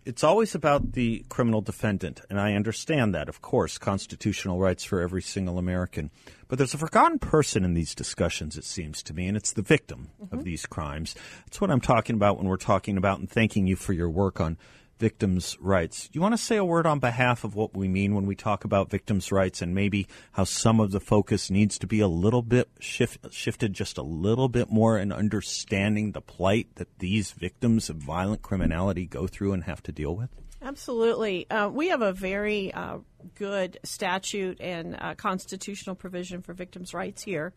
it's 0.05 0.23
always 0.23 0.55
about 0.55 0.93
the 0.93 1.25
criminal 1.29 1.61
defendant. 1.61 2.21
And 2.29 2.39
I 2.39 2.53
understand 2.53 3.13
that, 3.13 3.29
of 3.29 3.41
course, 3.41 3.77
constitutional 3.77 4.59
rights 4.59 4.83
for 4.83 4.99
every 4.99 5.21
single 5.21 5.57
American. 5.57 6.09
But 6.47 6.57
there's 6.57 6.73
a 6.73 6.79
forgotten 6.79 7.19
person 7.19 7.63
in 7.63 7.73
these 7.73 7.95
discussions, 7.95 8.57
it 8.57 8.65
seems 8.65 9.03
to 9.03 9.13
me, 9.13 9.27
and 9.27 9.37
it's 9.37 9.53
the 9.53 9.61
victim 9.61 10.09
of 10.19 10.29
mm-hmm. 10.29 10.41
these 10.41 10.65
crimes. 10.65 11.15
That's 11.45 11.61
what 11.61 11.71
I'm 11.71 11.81
talking 11.81 12.15
about 12.15 12.37
when 12.37 12.47
we're 12.47 12.57
talking 12.57 12.97
about 12.97 13.19
and 13.19 13.29
thanking 13.29 13.67
you 13.67 13.75
for 13.75 13.93
your 13.93 14.09
work 14.09 14.41
on 14.41 14.57
victims' 15.01 15.57
rights. 15.59 16.03
Do 16.03 16.11
you 16.13 16.21
want 16.21 16.33
to 16.35 16.37
say 16.37 16.57
a 16.57 16.63
word 16.63 16.85
on 16.85 16.99
behalf 16.99 17.43
of 17.43 17.55
what 17.55 17.75
we 17.75 17.87
mean 17.87 18.13
when 18.13 18.27
we 18.27 18.35
talk 18.35 18.65
about 18.65 18.91
victims' 18.91 19.31
rights 19.31 19.59
and 19.59 19.73
maybe 19.73 20.07
how 20.33 20.43
some 20.43 20.79
of 20.79 20.91
the 20.91 20.99
focus 20.99 21.49
needs 21.49 21.79
to 21.79 21.87
be 21.87 22.01
a 22.01 22.07
little 22.07 22.43
bit 22.43 22.69
shift, 22.79 23.33
shifted 23.33 23.73
just 23.73 23.97
a 23.97 24.03
little 24.03 24.47
bit 24.47 24.69
more 24.69 24.99
in 24.99 25.11
understanding 25.11 26.11
the 26.11 26.21
plight 26.21 26.67
that 26.75 26.99
these 26.99 27.31
victims 27.31 27.89
of 27.89 27.95
violent 27.95 28.43
criminality 28.43 29.07
go 29.07 29.25
through 29.25 29.53
and 29.53 29.63
have 29.63 29.81
to 29.81 29.91
deal 29.91 30.15
with? 30.15 30.29
Absolutely. 30.61 31.49
Uh, 31.49 31.69
we 31.69 31.87
have 31.87 32.03
a 32.03 32.13
very 32.13 32.71
uh, 32.71 32.99
good 33.33 33.79
statute 33.83 34.61
and 34.61 34.95
uh, 34.99 35.15
constitutional 35.15 35.95
provision 35.95 36.43
for 36.43 36.53
victims' 36.53 36.93
rights 36.93 37.23
here, 37.23 37.53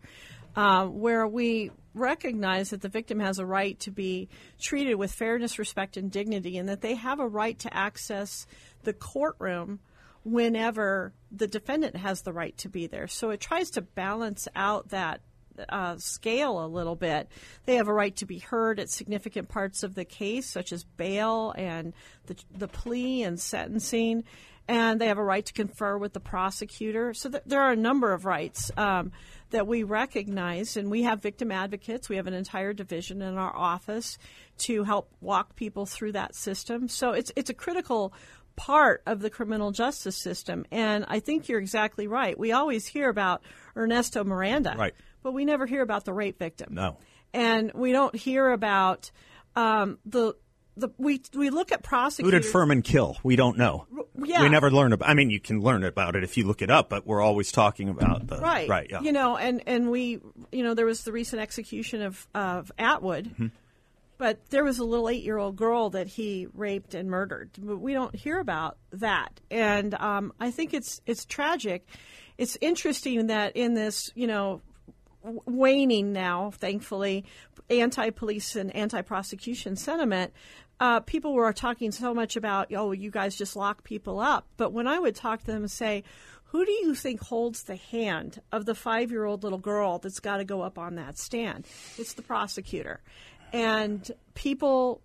uh, 0.57 0.87
where 0.87 1.27
we 1.27 1.71
recognize 1.95 2.71
that 2.71 2.81
the 2.81 2.88
victim 2.88 3.21
has 3.21 3.38
a 3.38 3.47
right 3.47 3.79
to 3.81 3.90
be 3.90 4.29
treated 4.61 4.97
with 4.97 5.12
fairness, 5.12 5.59
respect, 5.59 5.97
and 5.97 6.11
dignity, 6.11 6.59
and 6.59 6.69
that 6.69 6.81
they 6.81 6.95
have 6.95 7.21
a 7.21 7.29
right 7.29 7.59
to 7.61 7.75
access 7.75 8.47
the 8.83 8.93
courtroom 8.93 9.79
whenever 10.25 11.12
the 11.31 11.47
defendant 11.47 11.97
has 11.97 12.23
the 12.23 12.33
right 12.33 12.57
to 12.59 12.69
be 12.69 12.87
there. 12.87 13.07
So 13.07 13.31
it 13.31 13.40
tries 13.40 13.71
to 13.73 13.83
balance 13.83 14.49
out 14.57 14.88
that 14.88 15.21
uh, 15.69 15.97
scale 15.99 16.64
a 16.64 16.67
little 16.67 16.97
bit. 16.97 17.29
They 17.67 17.77
have 17.77 17.88
a 17.88 17.93
right 17.93 18.14
to 18.17 18.27
be 18.27 18.38
heard 18.38 18.81
at 18.81 18.90
significant 18.90 19.49
parts 19.49 19.83
of 19.83 19.95
the 19.95 20.05
case, 20.05 20.51
such 20.51 20.73
as 20.73 20.85
bail 20.85 21.55
and 21.57 21.93
the, 22.27 22.37
the 22.57 22.69
plea 22.69 23.23
and 23.23 23.38
sentencing. 23.38 24.25
And 24.67 25.01
they 25.01 25.09
have 25.09 25.19
a 25.19 25.25
right 25.25 25.45
to 25.45 25.53
confer 25.53 25.99
with 25.99 26.14
the 26.14 26.21
prosecutor. 26.21 27.12
So 27.12 27.29
th- 27.29 27.43
there 27.45 27.61
are 27.61 27.73
a 27.73 27.77
number 27.77 28.12
of 28.12 28.25
rights 28.25 28.71
um, 28.77 29.12
that 29.55 29.69
we 29.69 29.85
recognize, 29.85 30.77
and 30.77 30.90
we 30.90 31.03
have 31.03 31.23
victim 31.23 31.53
advocates. 31.53 32.09
We 32.09 32.17
have 32.17 32.27
an 32.27 32.35
entire 32.35 32.73
division 32.73 33.23
in 33.23 33.38
our 33.38 33.55
office 33.57 34.19
to 34.59 34.83
help 34.83 35.09
walk 35.21 35.55
people 35.55 35.87
through 35.87 36.12
that 36.12 36.35
system. 36.35 36.88
So 36.88 37.12
it's 37.12 37.31
it's 37.37 37.51
a 37.51 37.55
critical 37.55 38.12
part 38.57 39.03
of 39.07 39.21
the 39.21 39.31
criminal 39.31 39.71
justice 39.71 40.17
system. 40.17 40.64
And 40.73 41.05
I 41.09 41.21
think 41.21 41.49
you're 41.49 41.61
exactly 41.61 42.07
right. 42.09 42.38
We 42.38 42.51
always 42.53 42.87
hear 42.87 43.09
about 43.09 43.43
Ernesto 43.77 44.25
Miranda, 44.25 44.75
Right. 44.77 44.95
but 45.23 45.33
we 45.33 45.45
never 45.45 45.67
hear 45.67 45.83
about 45.83 46.05
the 46.05 46.12
rape 46.12 46.38
victim. 46.38 46.75
No. 46.75 46.99
And 47.33 47.73
we 47.75 47.93
don't 47.93 48.14
hear 48.14 48.51
about 48.51 49.11
um, 49.57 49.99
the 50.05 50.35
the 50.76 50.88
we 50.98 51.22
we 51.34 51.50
look 51.50 51.70
at 51.72 51.82
prosecutors. 51.82 52.32
Who 52.34 52.40
did 52.42 52.50
Furman 52.50 52.82
kill? 52.82 53.16
We 53.22 53.37
don't 53.37 53.56
know. 53.56 53.87
yeah. 54.22 54.42
We 54.42 54.48
never 54.48 54.70
learn 54.70 54.92
about. 54.92 55.08
I 55.08 55.14
mean, 55.14 55.30
you 55.30 55.38
can 55.40 55.60
learn 55.60 55.84
about 55.84 56.16
it 56.16 56.24
if 56.24 56.37
you 56.37 56.46
look 56.46 56.62
it 56.62 56.70
up, 56.70 56.88
but 56.88 57.06
we're 57.06 57.20
always 57.22 57.52
talking 57.52 57.88
about 57.88 58.26
the 58.26 58.38
right 58.38 58.68
Right. 58.68 58.88
Yeah. 58.90 59.00
you 59.00 59.12
know 59.12 59.37
and 59.37 59.62
and 59.66 59.90
we 59.90 60.20
you 60.52 60.62
know 60.64 60.74
there 60.74 60.87
was 60.87 61.04
the 61.04 61.12
recent 61.12 61.40
execution 61.42 62.02
of 62.02 62.26
of 62.34 62.72
atwood 62.78 63.26
Mm-hmm. 63.26 63.46
but 64.18 64.38
there 64.50 64.64
was 64.64 64.78
a 64.78 64.84
little 64.84 65.08
eight 65.08 65.22
year 65.22 65.38
old 65.38 65.56
girl 65.56 65.90
that 65.90 66.06
he 66.08 66.46
raped 66.54 66.94
and 66.94 67.08
murdered 67.10 67.50
but 67.58 67.78
we 67.78 67.92
don't 67.92 68.14
hear 68.14 68.38
about 68.40 68.76
that 68.92 69.40
and 69.50 69.94
um, 69.94 70.32
i 70.40 70.50
think 70.50 70.72
it's 70.74 71.00
it's 71.06 71.24
tragic 71.24 71.87
it's 72.38 72.56
interesting 72.60 73.26
that 73.28 73.56
in 73.56 73.74
this 73.74 74.10
you 74.14 74.26
know 74.26 74.60
waning 75.46 76.12
now 76.12 76.50
thankfully 76.50 77.24
anti-police 77.70 78.56
and 78.56 78.74
anti-prosecution 78.76 79.74
sentiment 79.76 80.32
uh, 80.80 81.00
people 81.00 81.34
were 81.34 81.52
talking 81.52 81.92
so 81.92 82.12
much 82.12 82.37
about 82.37 82.72
oh 82.74 82.92
you 82.92 83.10
guys 83.10 83.37
just 83.37 83.56
lock 83.56 83.84
people 83.84 84.18
up 84.18 84.46
but 84.56 84.72
when 84.72 84.87
i 84.87 84.98
would 84.98 85.14
talk 85.14 85.40
to 85.40 85.46
them 85.46 85.62
and 85.62 85.70
say 85.70 86.02
who 86.54 86.64
do 86.64 86.70
you 86.70 86.94
think 86.94 87.20
holds 87.20 87.64
the 87.64 87.74
hand 87.74 88.40
of 88.52 88.64
the 88.64 88.76
five 88.76 89.10
year 89.10 89.24
old 89.24 89.42
little 89.42 89.58
girl 89.58 89.98
that's 89.98 90.20
got 90.20 90.37
to 90.37 90.44
go 90.44 90.62
up 90.62 90.78
on 90.78 90.94
that 90.94 91.18
stand? 91.18 91.66
It's 91.98 92.12
the 92.12 92.22
prosecutor. 92.22 93.02
And 93.52 94.08
people, 94.34 95.02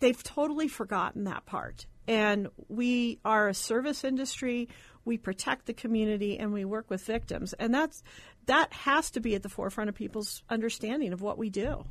they've 0.00 0.22
totally 0.22 0.68
forgotten 0.68 1.24
that 1.24 1.46
part. 1.46 1.86
And 2.06 2.48
we 2.68 3.18
are 3.24 3.48
a 3.48 3.54
service 3.54 4.04
industry. 4.04 4.68
We 5.04 5.18
protect 5.18 5.66
the 5.66 5.72
community 5.72 6.38
and 6.38 6.52
we 6.52 6.64
work 6.64 6.90
with 6.90 7.04
victims. 7.04 7.52
And 7.54 7.74
that's, 7.74 8.02
that 8.46 8.72
has 8.72 9.10
to 9.12 9.20
be 9.20 9.34
at 9.34 9.42
the 9.42 9.48
forefront 9.48 9.88
of 9.88 9.94
people's 9.94 10.42
understanding 10.48 11.12
of 11.12 11.22
what 11.22 11.38
we 11.38 11.50
do. 11.50 11.84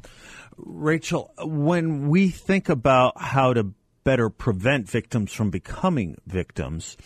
Rachel, 0.58 1.34
when 1.40 2.10
we 2.10 2.30
think 2.30 2.70
about 2.70 3.20
how 3.20 3.54
to 3.54 3.74
better 4.04 4.30
prevent 4.30 4.90
victims 4.90 5.32
from 5.34 5.50
becoming 5.50 6.18
victims, 6.26 6.98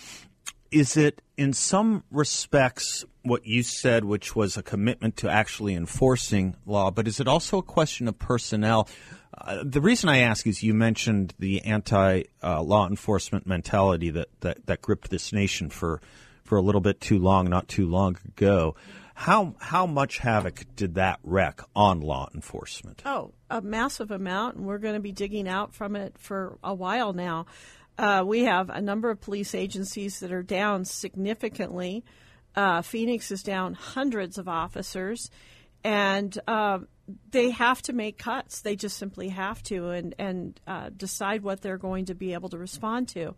is 0.72 0.98
it 0.98 1.22
in 1.38 1.54
some 1.54 2.04
respects 2.12 3.06
what 3.24 3.46
you 3.46 3.64
said, 3.64 4.06
which 4.06 4.36
was 4.36 4.56
a 4.56 4.64
commitment 4.64 5.18
to 5.18 5.30
actually 5.30 5.74
enforcing 5.74 6.56
law, 6.66 6.92
but 6.92 7.08
is 7.08 7.20
it 7.20 7.28
also 7.28 7.58
a 7.58 7.64
question 7.64 8.08
of 8.08 8.20
personnel? 8.20 8.88
Uh, 9.38 9.64
the 9.64 9.82
reason 9.82 10.10
I 10.10 10.20
ask 10.20 10.48
is 10.48 10.64
you 10.64 10.74
mentioned 10.74 11.34
the 11.40 11.62
anti 11.64 12.24
uh, 12.42 12.62
law 12.62 12.88
enforcement 12.88 13.46
mentality 13.46 14.10
that, 14.12 14.30
that, 14.42 14.66
that 14.68 14.82
gripped 14.82 15.10
this 15.10 15.34
nation 15.34 15.70
for, 15.70 16.02
for 16.44 16.58
a 16.58 16.62
little 16.62 16.82
bit 16.82 17.02
too 17.02 17.20
long, 17.20 17.50
not 17.50 17.68
too 17.68 17.88
long 17.88 18.18
ago. 18.28 18.76
How, 19.14 19.56
how 19.60 19.86
much 19.86 20.18
havoc 20.18 20.66
did 20.76 20.96
that 20.96 21.20
wreck 21.24 21.62
on 21.74 22.02
law 22.02 22.30
enforcement? 22.36 23.02
Oh, 23.06 23.34
a 23.50 23.62
massive 23.62 24.12
amount, 24.12 24.58
and 24.58 24.66
we're 24.66 24.78
going 24.78 24.96
to 24.96 25.00
be 25.00 25.14
digging 25.14 25.48
out 25.48 25.74
from 25.74 25.96
it 25.96 26.18
for 26.18 26.58
a 26.62 26.74
while 26.74 27.14
now. 27.14 27.46
Uh, 27.98 28.24
we 28.26 28.44
have 28.44 28.70
a 28.70 28.82
number 28.82 29.10
of 29.10 29.22
police 29.22 29.56
agencies 29.56 30.20
that 30.20 30.34
are 30.34 30.44
down 30.44 30.84
significantly. 30.84 32.04
Uh, 32.56 32.82
Phoenix 32.82 33.32
is 33.32 33.42
down 33.42 33.74
hundreds 33.74 34.38
of 34.38 34.50
officers, 34.50 35.30
and 35.84 36.38
uh, 36.48 36.80
they 37.32 37.52
have 37.52 37.82
to 37.84 37.94
make 37.94 38.18
cuts. 38.18 38.62
They 38.62 38.76
just 38.76 38.98
simply 38.98 39.30
have 39.30 39.62
to, 39.64 39.90
and 39.90 40.16
and 40.18 40.60
uh, 40.66 40.90
decide 40.96 41.44
what 41.44 41.62
they're 41.62 41.78
going 41.78 42.06
to 42.06 42.16
be 42.16 42.34
able 42.34 42.50
to 42.50 42.58
respond 42.58 43.10
to. 43.10 43.36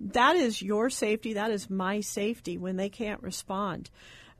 That 0.00 0.36
is 0.36 0.60
your 0.60 0.90
safety. 0.90 1.34
That 1.34 1.50
is 1.50 1.70
my 1.70 2.00
safety 2.00 2.58
when 2.58 2.76
they 2.76 2.88
can't 2.88 3.22
respond. 3.22 3.90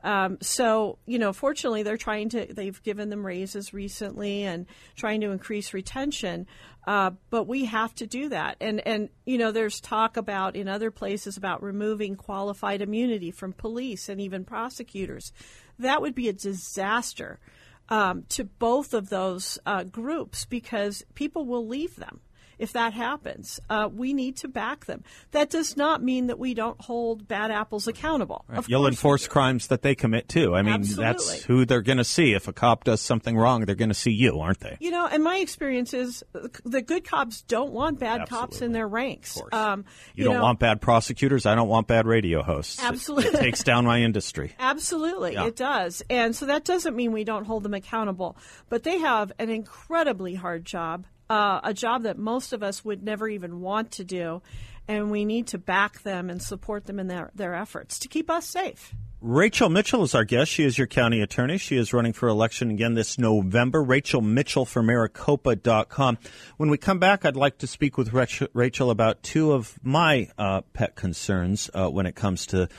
Um, 0.03 0.37
so, 0.39 0.99
you 1.07 1.17
know, 1.17 1.33
fortunately, 1.33 1.81
they're 1.81 1.97
trying 1.97 2.29
to, 2.29 2.45
they've 2.53 2.83
given 2.83 3.09
them 3.09 3.25
raises 3.25 3.73
recently 3.73 4.43
and 4.43 4.67
trying 4.95 5.21
to 5.21 5.31
increase 5.31 5.73
retention. 5.73 6.45
Uh, 6.85 7.11
but 7.31 7.47
we 7.47 7.65
have 7.65 7.95
to 7.95 8.05
do 8.05 8.29
that. 8.29 8.57
And, 8.61 8.85
and, 8.85 9.09
you 9.25 9.39
know, 9.39 9.51
there's 9.51 9.79
talk 9.79 10.15
about 10.15 10.55
in 10.55 10.67
other 10.67 10.91
places 10.91 11.37
about 11.37 11.63
removing 11.63 12.15
qualified 12.15 12.83
immunity 12.83 13.31
from 13.31 13.53
police 13.53 14.07
and 14.07 14.21
even 14.21 14.45
prosecutors. 14.45 15.31
That 15.79 16.03
would 16.03 16.13
be 16.13 16.29
a 16.29 16.33
disaster. 16.33 17.39
Um, 17.89 18.23
to 18.29 18.43
both 18.43 18.93
of 18.93 19.09
those 19.09 19.59
uh, 19.65 19.83
groups 19.83 20.45
because 20.45 21.03
people 21.13 21.45
will 21.45 21.67
leave 21.67 21.95
them 21.95 22.21
if 22.59 22.73
that 22.73 22.93
happens. 22.93 23.59
Uh, 23.69 23.89
we 23.93 24.13
need 24.13 24.37
to 24.37 24.47
back 24.47 24.85
them. 24.85 25.03
That 25.31 25.49
does 25.49 25.77
not 25.77 26.01
mean 26.01 26.27
that 26.27 26.39
we 26.39 26.53
don't 26.53 26.79
hold 26.81 27.27
bad 27.27 27.51
apples 27.51 27.87
accountable. 27.87 28.45
Right. 28.47 28.67
You'll 28.67 28.87
enforce 28.87 29.27
crimes 29.27 29.67
that 29.67 29.81
they 29.81 29.95
commit 29.95 30.27
too. 30.27 30.55
I 30.55 30.61
mean, 30.61 30.75
Absolutely. 30.75 31.03
that's 31.03 31.43
who 31.43 31.65
they're 31.65 31.81
going 31.81 31.97
to 31.97 32.03
see. 32.03 32.33
If 32.33 32.47
a 32.47 32.53
cop 32.53 32.83
does 32.83 33.01
something 33.01 33.37
wrong, 33.37 33.65
they're 33.65 33.75
going 33.75 33.89
to 33.89 33.95
see 33.95 34.11
you, 34.11 34.39
aren't 34.39 34.59
they? 34.59 34.77
You 34.79 34.91
know, 34.91 35.07
and 35.07 35.23
my 35.23 35.37
experience 35.37 35.93
is 35.93 36.23
the 36.63 36.81
good 36.81 37.03
cops 37.03 37.41
don't 37.41 37.71
want 37.71 37.99
bad 37.99 38.21
Absolutely. 38.21 38.47
cops 38.47 38.61
in 38.61 38.71
their 38.71 38.87
ranks. 38.87 39.41
Um, 39.51 39.85
you, 40.13 40.21
you, 40.21 40.23
don't 40.25 40.35
know, 40.35 40.43
want 40.43 40.59
bad 40.59 40.81
prosecutors. 40.81 41.45
I 41.45 41.55
don't 41.55 41.69
want 41.69 41.87
bad 41.87 42.05
radio 42.05 42.41
hosts. 42.41 42.83
Absolutely. 42.83 43.27
It, 43.27 43.35
it 43.35 43.39
takes 43.39 43.63
down 43.63 43.85
my 43.85 44.01
industry. 44.01 44.53
Absolutely. 44.59 45.33
Yeah. 45.33 45.45
It 45.45 45.55
does. 45.55 46.03
And 46.09 46.35
so 46.35 46.45
that 46.47 46.65
doesn't 46.65 46.95
mean 46.95 47.11
we 47.11 47.23
don't 47.23 47.45
hold 47.45 47.63
them 47.63 47.73
accountable, 47.73 48.37
but 48.69 48.83
they 48.83 48.99
have 48.99 49.31
an 49.39 49.49
incredibly 49.49 50.35
hard 50.35 50.65
job 50.65 51.05
uh, 51.29 51.59
a 51.63 51.73
job 51.73 52.03
that 52.03 52.17
most 52.17 52.53
of 52.53 52.63
us 52.63 52.85
would 52.85 53.03
never 53.03 53.27
even 53.27 53.61
want 53.61 53.91
to 53.91 54.03
do, 54.03 54.41
and 54.87 55.11
we 55.11 55.25
need 55.25 55.47
to 55.47 55.57
back 55.57 56.03
them 56.03 56.29
and 56.29 56.41
support 56.41 56.85
them 56.85 56.99
in 56.99 57.07
their, 57.07 57.31
their 57.35 57.55
efforts 57.55 57.99
to 57.99 58.07
keep 58.07 58.29
us 58.29 58.45
safe. 58.45 58.93
Rachel 59.27 59.69
Mitchell 59.69 60.03
is 60.03 60.13
our 60.13 60.23
guest. 60.23 60.51
She 60.51 60.63
is 60.63 60.77
your 60.77 60.85
county 60.85 61.19
attorney. 61.19 61.57
She 61.57 61.77
is 61.77 61.93
running 61.93 62.13
for 62.13 62.29
election 62.29 62.69
again 62.69 62.93
this 62.93 63.17
November. 63.17 63.81
Rachel 63.81 64.21
Mitchell 64.21 64.65
for 64.65 64.83
Maricopa.com. 64.83 66.19
When 66.57 66.69
we 66.69 66.77
come 66.77 66.99
back, 66.99 67.25
I'd 67.25 67.35
like 67.35 67.57
to 67.57 67.67
speak 67.67 67.97
with 67.97 68.13
Rachel 68.13 68.91
about 68.91 69.23
two 69.23 69.53
of 69.53 69.79
my 69.81 70.29
uh, 70.37 70.61
pet 70.73 70.93
concerns 70.93 71.71
uh, 71.73 71.89
when 71.89 72.05
it 72.05 72.13
comes 72.13 72.45
to 72.47 72.69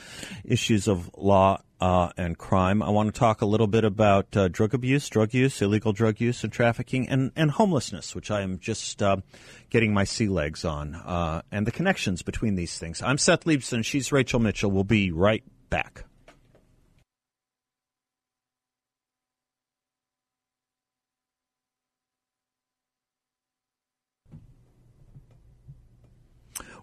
issues 0.45 0.87
of 0.87 1.11
law 1.17 1.59
uh, 1.81 2.11
and 2.15 2.37
crime. 2.37 2.81
I 2.81 2.91
want 2.91 3.13
to 3.13 3.19
talk 3.19 3.41
a 3.41 3.45
little 3.45 3.67
bit 3.67 3.83
about 3.83 4.37
uh, 4.37 4.47
drug 4.47 4.73
abuse, 4.73 5.09
drug 5.09 5.33
use, 5.33 5.61
illegal 5.61 5.91
drug 5.91 6.21
use 6.21 6.45
and 6.45 6.53
trafficking, 6.53 7.09
and, 7.09 7.33
and 7.35 7.51
homelessness, 7.51 8.15
which 8.15 8.31
I 8.31 8.39
am 8.39 8.59
just 8.59 9.03
uh, 9.03 9.17
getting 9.69 9.93
my 9.93 10.05
sea 10.05 10.29
legs 10.29 10.63
on, 10.63 10.95
uh, 10.95 11.41
and 11.51 11.67
the 11.67 11.71
connections 11.71 12.21
between 12.21 12.55
these 12.55 12.79
things. 12.79 13.01
I'm 13.01 13.17
Seth 13.17 13.43
Leibsohn. 13.43 13.83
She's 13.83 14.13
Rachel 14.13 14.39
Mitchell. 14.39 14.71
We'll 14.71 14.85
be 14.85 15.11
right 15.11 15.43
back. 15.69 16.06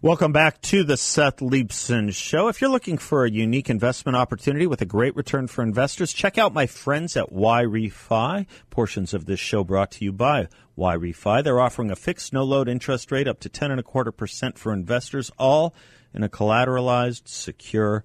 Welcome 0.05 0.33
back 0.33 0.61
to 0.61 0.85
the 0.85 0.99
Seth 0.99 1.39
Leibsohn 1.39 2.15
Show. 2.15 2.49
If 2.49 2.61
you're 2.61 2.69
looking 2.69 2.99
for 2.99 3.25
a 3.25 3.31
unique 3.31 3.71
investment 3.71 4.17
opportunity 4.17 4.67
with 4.67 4.83
a 4.83 4.85
great 4.85 5.17
return 5.17 5.47
for 5.47 5.63
investors, 5.63 6.13
check 6.13 6.37
out 6.37 6.53
my 6.53 6.67
friends 6.67 7.17
at 7.17 7.33
YRefy. 7.33 8.45
Portions 8.69 9.15
of 9.15 9.25
this 9.25 9.41
show 9.41 9.65
brought 9.65 9.93
to 9.93 10.05
you 10.05 10.13
by 10.13 10.49
YRefy. 10.77 11.43
They're 11.43 11.59
offering 11.59 11.91
a 11.91 11.97
fixed, 11.97 12.35
no 12.35 12.45
load 12.45 12.69
interest 12.69 13.11
rate 13.13 13.27
up 13.27 13.41
to 13.41 13.49
ten 13.49 13.71
and 13.71 13.81
a 13.81 13.83
quarter 13.83 14.13
percent 14.13 14.59
for 14.59 14.75
investors, 14.75 15.31
all 15.39 15.75
in 16.13 16.23
a 16.23 16.29
collateralized, 16.29 17.27
secure 17.27 18.05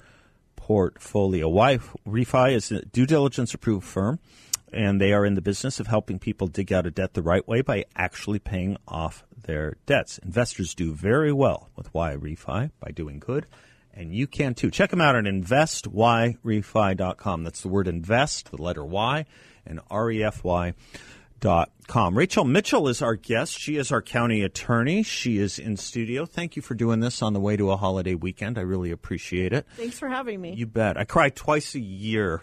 portfolio. 0.56 1.52
YRefy 1.52 2.54
is 2.54 2.72
a 2.72 2.86
due 2.86 3.08
diligence 3.08 3.54
approved 3.54 3.86
firm 3.86 4.20
and 4.74 5.00
they 5.00 5.14
are 5.14 5.26
in 5.26 5.36
the 5.36 5.42
business 5.42 5.80
of 5.80 5.88
helping 5.88 6.20
people 6.20 6.48
dig 6.48 6.72
out 6.72 6.86
of 6.86 6.96
debt 6.96 7.14
the 7.14 7.22
right 7.22 7.48
way 7.48 7.62
by 7.62 7.86
actually 7.96 8.40
paying 8.40 8.78
off 8.88 9.24
their 9.46 9.78
debts. 9.86 10.18
Investors 10.20 10.76
do 10.76 10.94
very 10.94 11.32
well 11.32 11.70
with 11.76 11.94
YRefy 11.94 12.72
by 12.80 12.92
doing 12.92 13.20
good, 13.20 13.46
and 13.94 14.14
you 14.14 14.28
can 14.28 14.54
too. 14.54 14.72
Check 14.72 14.92
them 14.92 15.02
out 15.02 15.16
at 15.16 15.26
investyrefy.com. 15.26 17.44
That's 17.44 17.62
the 17.62 17.68
word 17.68 17.88
invest, 17.88 18.52
the 18.52 18.62
letter 18.62 18.86
Y, 18.86 19.26
and 19.66 19.80
R-E-F-Y. 19.90 20.74
Dot 21.42 21.72
com. 21.88 22.18
Rachel 22.18 22.44
Mitchell 22.44 22.90
is 22.90 23.02
our 23.02 23.16
guest. 23.16 23.58
She 23.58 23.78
is 23.78 23.94
our 23.94 24.02
county 24.02 24.42
attorney. 24.42 25.04
She 25.04 25.38
is 25.38 25.58
in 25.58 25.78
studio. 25.78 26.26
Thank 26.26 26.58
you 26.58 26.62
for 26.62 26.76
doing 26.76 27.00
this 27.00 27.22
on 27.22 27.32
the 27.32 27.40
way 27.40 27.56
to 27.56 27.72
a 27.72 27.78
holiday 27.78 28.14
weekend. 28.14 28.58
I 28.58 28.62
really 28.64 28.92
appreciate 28.92 29.54
it. 29.54 29.66
Thanks 29.78 29.98
for 29.98 30.10
having 30.10 30.42
me. 30.42 30.56
You 30.56 30.66
bet. 30.66 30.98
I 30.98 31.06
cry 31.06 31.30
twice 31.30 31.76
a 31.76 31.80
year 31.80 32.42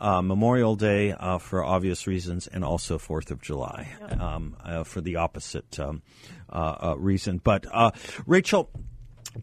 uh, 0.00 0.22
Memorial 0.22 0.76
Day 0.76 1.12
uh, 1.12 1.38
for 1.38 1.64
obvious 1.64 2.06
reasons, 2.06 2.46
and 2.46 2.64
also 2.64 2.98
Fourth 2.98 3.30
of 3.30 3.40
July 3.40 3.88
yep. 4.00 4.20
um, 4.20 4.56
uh, 4.64 4.84
for 4.84 5.00
the 5.00 5.16
opposite 5.16 5.78
um, 5.80 6.02
uh, 6.50 6.76
uh, 6.80 6.94
reason. 6.98 7.40
But 7.42 7.66
uh, 7.72 7.90
Rachel, 8.26 8.70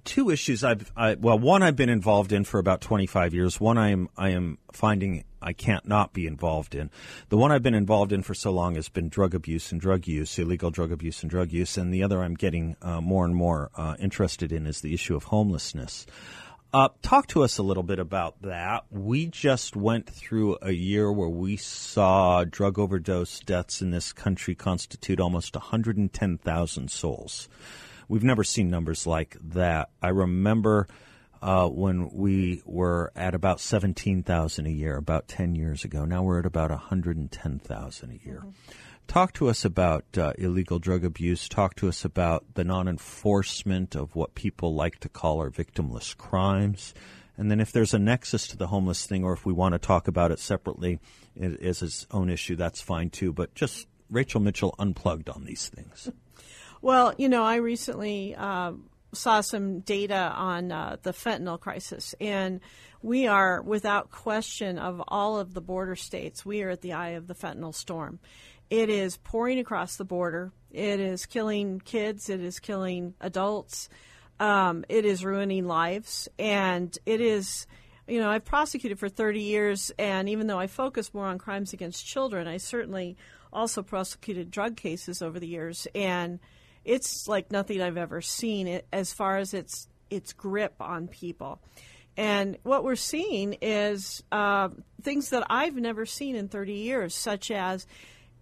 two 0.03 0.29
issues 0.29 0.63
I've 0.63 0.91
I, 0.95 1.15
well, 1.15 1.37
one 1.37 1.63
I've 1.63 1.75
been 1.75 1.89
involved 1.89 2.31
in 2.31 2.43
for 2.43 2.59
about 2.59 2.81
twenty 2.81 3.05
five 3.05 3.33
years. 3.33 3.59
One 3.59 3.77
I 3.77 3.89
am 3.89 4.09
I 4.17 4.29
am 4.29 4.57
finding 4.71 5.23
I 5.41 5.53
can't 5.53 5.87
not 5.87 6.13
be 6.13 6.25
involved 6.25 6.73
in. 6.73 6.89
The 7.29 7.37
one 7.37 7.51
I've 7.51 7.61
been 7.61 7.75
involved 7.75 8.11
in 8.11 8.23
for 8.23 8.33
so 8.33 8.51
long 8.51 8.75
has 8.75 8.89
been 8.89 9.09
drug 9.09 9.35
abuse 9.35 9.71
and 9.71 9.79
drug 9.79 10.07
use, 10.07 10.39
illegal 10.39 10.71
drug 10.71 10.91
abuse 10.91 11.21
and 11.21 11.29
drug 11.29 11.51
use, 11.51 11.77
and 11.77 11.93
the 11.93 12.01
other 12.01 12.23
I'm 12.23 12.33
getting 12.33 12.75
more 12.81 13.25
and 13.25 13.35
more 13.35 13.69
interested 13.99 14.51
in 14.51 14.65
is 14.65 14.81
the 14.81 14.93
issue 14.93 15.15
of 15.15 15.25
homelessness. 15.25 16.07
Uh, 16.75 16.89
talk 17.01 17.25
to 17.25 17.41
us 17.41 17.57
a 17.57 17.63
little 17.63 17.83
bit 17.83 17.99
about 17.99 18.41
that. 18.41 18.83
We 18.91 19.27
just 19.27 19.77
went 19.77 20.09
through 20.09 20.57
a 20.61 20.73
year 20.73 21.09
where 21.09 21.29
we 21.29 21.55
saw 21.55 22.43
drug 22.43 22.77
overdose 22.77 23.39
deaths 23.39 23.81
in 23.81 23.91
this 23.91 24.11
country 24.11 24.55
constitute 24.55 25.21
almost 25.21 25.55
110,000 25.55 26.91
souls. 26.91 27.47
We've 28.09 28.25
never 28.25 28.43
seen 28.43 28.69
numbers 28.69 29.07
like 29.07 29.37
that. 29.41 29.87
I 30.01 30.09
remember 30.09 30.87
uh, 31.41 31.69
when 31.69 32.09
we 32.09 32.61
were 32.65 33.13
at 33.15 33.35
about 33.35 33.61
17,000 33.61 34.65
a 34.65 34.69
year 34.69 34.97
about 34.97 35.29
10 35.29 35.55
years 35.55 35.85
ago. 35.85 36.03
Now 36.03 36.23
we're 36.23 36.39
at 36.39 36.45
about 36.45 36.71
110,000 36.71 38.11
a 38.11 38.27
year. 38.27 38.39
Mm-hmm. 38.39 38.49
Talk 39.07 39.33
to 39.33 39.47
us 39.47 39.63
about 39.63 40.05
uh, 40.17 40.33
illegal 40.37 40.79
drug 40.79 41.05
abuse. 41.05 41.47
Talk 41.47 41.75
to 41.75 41.87
us 41.87 42.03
about 42.03 42.43
the 42.55 42.63
non 42.63 42.87
enforcement 42.87 43.95
of 43.95 44.15
what 44.15 44.35
people 44.35 44.73
like 44.73 44.99
to 45.01 45.09
call 45.09 45.39
our 45.39 45.49
victimless 45.49 46.15
crimes. 46.15 46.93
And 47.37 47.51
then, 47.51 47.59
if 47.59 47.71
there's 47.71 47.93
a 47.93 47.99
nexus 47.99 48.47
to 48.49 48.57
the 48.57 48.67
homeless 48.67 49.05
thing, 49.05 49.23
or 49.23 49.33
if 49.33 49.45
we 49.45 49.53
want 49.53 49.73
to 49.73 49.79
talk 49.79 50.07
about 50.07 50.31
it 50.31 50.39
separately 50.39 50.99
as 51.39 51.81
its 51.81 52.07
own 52.11 52.29
issue, 52.29 52.55
that's 52.55 52.81
fine 52.81 53.09
too. 53.09 53.31
But 53.31 53.53
just 53.55 53.87
Rachel 54.09 54.41
Mitchell 54.41 54.75
unplugged 54.79 55.29
on 55.29 55.45
these 55.45 55.67
things. 55.67 56.09
Well, 56.81 57.15
you 57.17 57.29
know, 57.29 57.43
I 57.43 57.55
recently 57.55 58.35
uh, 58.35 58.73
saw 59.11 59.41
some 59.41 59.79
data 59.79 60.31
on 60.35 60.71
uh, 60.71 60.97
the 61.01 61.13
fentanyl 61.13 61.59
crisis, 61.59 62.13
and 62.21 62.59
we 63.01 63.25
are, 63.25 63.61
without 63.61 64.11
question, 64.11 64.77
of 64.77 65.01
all 65.07 65.39
of 65.39 65.53
the 65.55 65.61
border 65.61 65.95
states, 65.95 66.45
we 66.45 66.61
are 66.61 66.69
at 66.69 66.81
the 66.81 66.93
eye 66.93 67.11
of 67.11 67.25
the 67.25 67.33
fentanyl 67.33 67.73
storm. 67.73 68.19
It 68.69 68.89
is 68.89 69.17
pouring 69.17 69.59
across 69.59 69.95
the 69.95 70.05
border. 70.05 70.51
It 70.71 70.99
is 70.99 71.25
killing 71.25 71.79
kids. 71.79 72.29
It 72.29 72.41
is 72.41 72.59
killing 72.59 73.13
adults. 73.21 73.89
Um, 74.39 74.85
it 74.89 75.05
is 75.05 75.23
ruining 75.23 75.65
lives. 75.65 76.27
And 76.37 76.97
it 77.05 77.21
is, 77.21 77.67
you 78.07 78.19
know, 78.19 78.29
I've 78.29 78.45
prosecuted 78.45 78.99
for 78.99 79.09
30 79.09 79.41
years, 79.41 79.91
and 79.97 80.27
even 80.29 80.47
though 80.47 80.59
I 80.59 80.67
focus 80.67 81.13
more 81.13 81.27
on 81.27 81.37
crimes 81.37 81.73
against 81.73 82.05
children, 82.05 82.47
I 82.47 82.57
certainly 82.57 83.17
also 83.53 83.81
prosecuted 83.81 84.51
drug 84.51 84.75
cases 84.75 85.21
over 85.21 85.39
the 85.39 85.47
years. 85.47 85.87
And 85.95 86.39
it's 86.83 87.27
like 87.27 87.51
nothing 87.51 87.81
I've 87.81 87.97
ever 87.97 88.21
seen 88.21 88.81
as 88.91 89.13
far 89.13 89.37
as 89.37 89.53
its 89.53 89.87
its 90.09 90.33
grip 90.33 90.75
on 90.79 91.07
people. 91.07 91.59
And 92.17 92.57
what 92.63 92.83
we're 92.83 92.95
seeing 92.95 93.57
is 93.61 94.23
uh, 94.31 94.69
things 95.01 95.31
that 95.31 95.45
I've 95.49 95.75
never 95.75 96.05
seen 96.05 96.35
in 96.35 96.47
30 96.47 96.73
years, 96.73 97.15
such 97.15 97.51
as 97.51 97.85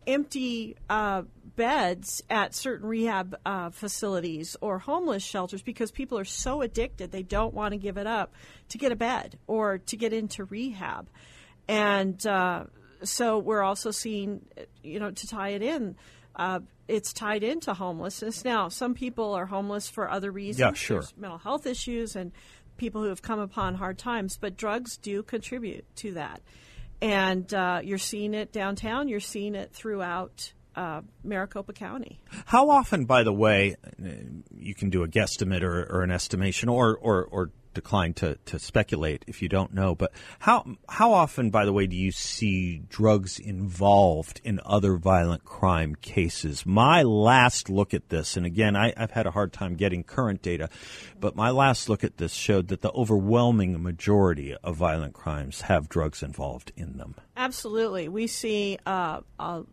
empty 0.07 0.75
uh, 0.89 1.23
beds 1.55 2.23
at 2.29 2.53
certain 2.53 2.87
rehab 2.87 3.35
uh, 3.45 3.69
facilities 3.69 4.55
or 4.61 4.79
homeless 4.79 5.23
shelters 5.23 5.61
because 5.61 5.91
people 5.91 6.17
are 6.17 6.25
so 6.25 6.61
addicted 6.61 7.11
they 7.11 7.23
don't 7.23 7.53
want 7.53 7.73
to 7.73 7.77
give 7.77 7.97
it 7.97 8.07
up 8.07 8.33
to 8.69 8.77
get 8.77 8.91
a 8.91 8.95
bed 8.95 9.37
or 9.47 9.77
to 9.77 9.97
get 9.97 10.13
into 10.13 10.45
rehab. 10.45 11.07
And 11.67 12.25
uh, 12.25 12.65
so 13.03 13.37
we're 13.37 13.61
also 13.61 13.91
seeing, 13.91 14.45
you 14.83 14.99
know, 14.99 15.11
to 15.11 15.27
tie 15.27 15.49
it 15.49 15.61
in, 15.61 15.95
uh, 16.35 16.59
it's 16.87 17.13
tied 17.13 17.43
into 17.43 17.73
homelessness. 17.73 18.43
Now, 18.43 18.67
some 18.67 18.93
people 18.93 19.33
are 19.33 19.45
homeless 19.45 19.87
for 19.87 20.09
other 20.09 20.31
reasons. 20.31 20.59
Yeah, 20.59 20.73
sure. 20.73 20.99
There's 20.99 21.15
mental 21.15 21.37
health 21.37 21.65
issues 21.65 22.15
and 22.15 22.31
people 22.77 23.01
who 23.01 23.09
have 23.09 23.21
come 23.21 23.39
upon 23.39 23.75
hard 23.75 23.97
times, 23.97 24.37
but 24.37 24.57
drugs 24.57 24.97
do 24.97 25.23
contribute 25.23 25.85
to 25.97 26.13
that 26.13 26.41
and 27.03 27.53
uh, 27.53 27.81
you're 27.83 27.97
seeing 27.97 28.33
it 28.33 28.53
downtown. 28.53 29.09
You're 29.09 29.19
seeing 29.19 29.55
it 29.55 29.73
throughout 29.73 30.53
uh, 30.73 31.01
Maricopa 31.21 31.73
County. 31.73 32.21
How 32.45 32.69
often, 32.69 33.05
by 33.05 33.23
the 33.23 33.33
way, 33.33 33.75
you 34.57 34.73
can 34.73 34.89
do 34.89 35.03
a 35.03 35.07
guesstimate 35.07 35.63
or, 35.63 35.83
or 35.83 36.03
an 36.03 36.11
estimation, 36.11 36.69
or, 36.69 36.95
or, 36.95 37.25
or 37.25 37.51
decline 37.73 38.13
to, 38.15 38.35
to 38.45 38.59
speculate 38.59 39.23
if 39.27 39.41
you 39.41 39.49
don't 39.49 39.73
know. 39.73 39.95
But 39.95 40.11
how 40.39 40.77
how 40.89 41.13
often, 41.13 41.49
by 41.49 41.65
the 41.65 41.73
way, 41.73 41.87
do 41.87 41.95
you 41.95 42.11
see 42.11 42.83
drugs 42.89 43.39
involved 43.39 44.41
in 44.43 44.59
other 44.65 44.97
violent 44.97 45.45
crime 45.45 45.95
cases? 45.95 46.65
My 46.65 47.03
last 47.03 47.69
look 47.69 47.93
at 47.93 48.09
this, 48.09 48.37
and 48.37 48.45
again, 48.45 48.75
I, 48.75 48.93
I've 48.95 49.11
had 49.11 49.27
a 49.27 49.31
hard 49.31 49.53
time 49.53 49.75
getting 49.75 50.03
current 50.03 50.41
data, 50.41 50.69
but 51.19 51.35
my 51.35 51.49
last 51.49 51.89
look 51.89 52.03
at 52.03 52.17
this 52.17 52.33
showed 52.33 52.67
that 52.69 52.81
the 52.81 52.91
overwhelming 52.91 53.81
majority 53.81 54.55
of 54.63 54.75
violent 54.75 55.13
crimes 55.13 55.61
have 55.61 55.89
drugs 55.89 56.23
involved 56.23 56.71
in 56.75 56.97
them. 56.97 57.15
Absolutely, 57.35 58.07
we 58.09 58.27
see 58.27 58.77
uh, 58.85 59.21
a 59.39 59.63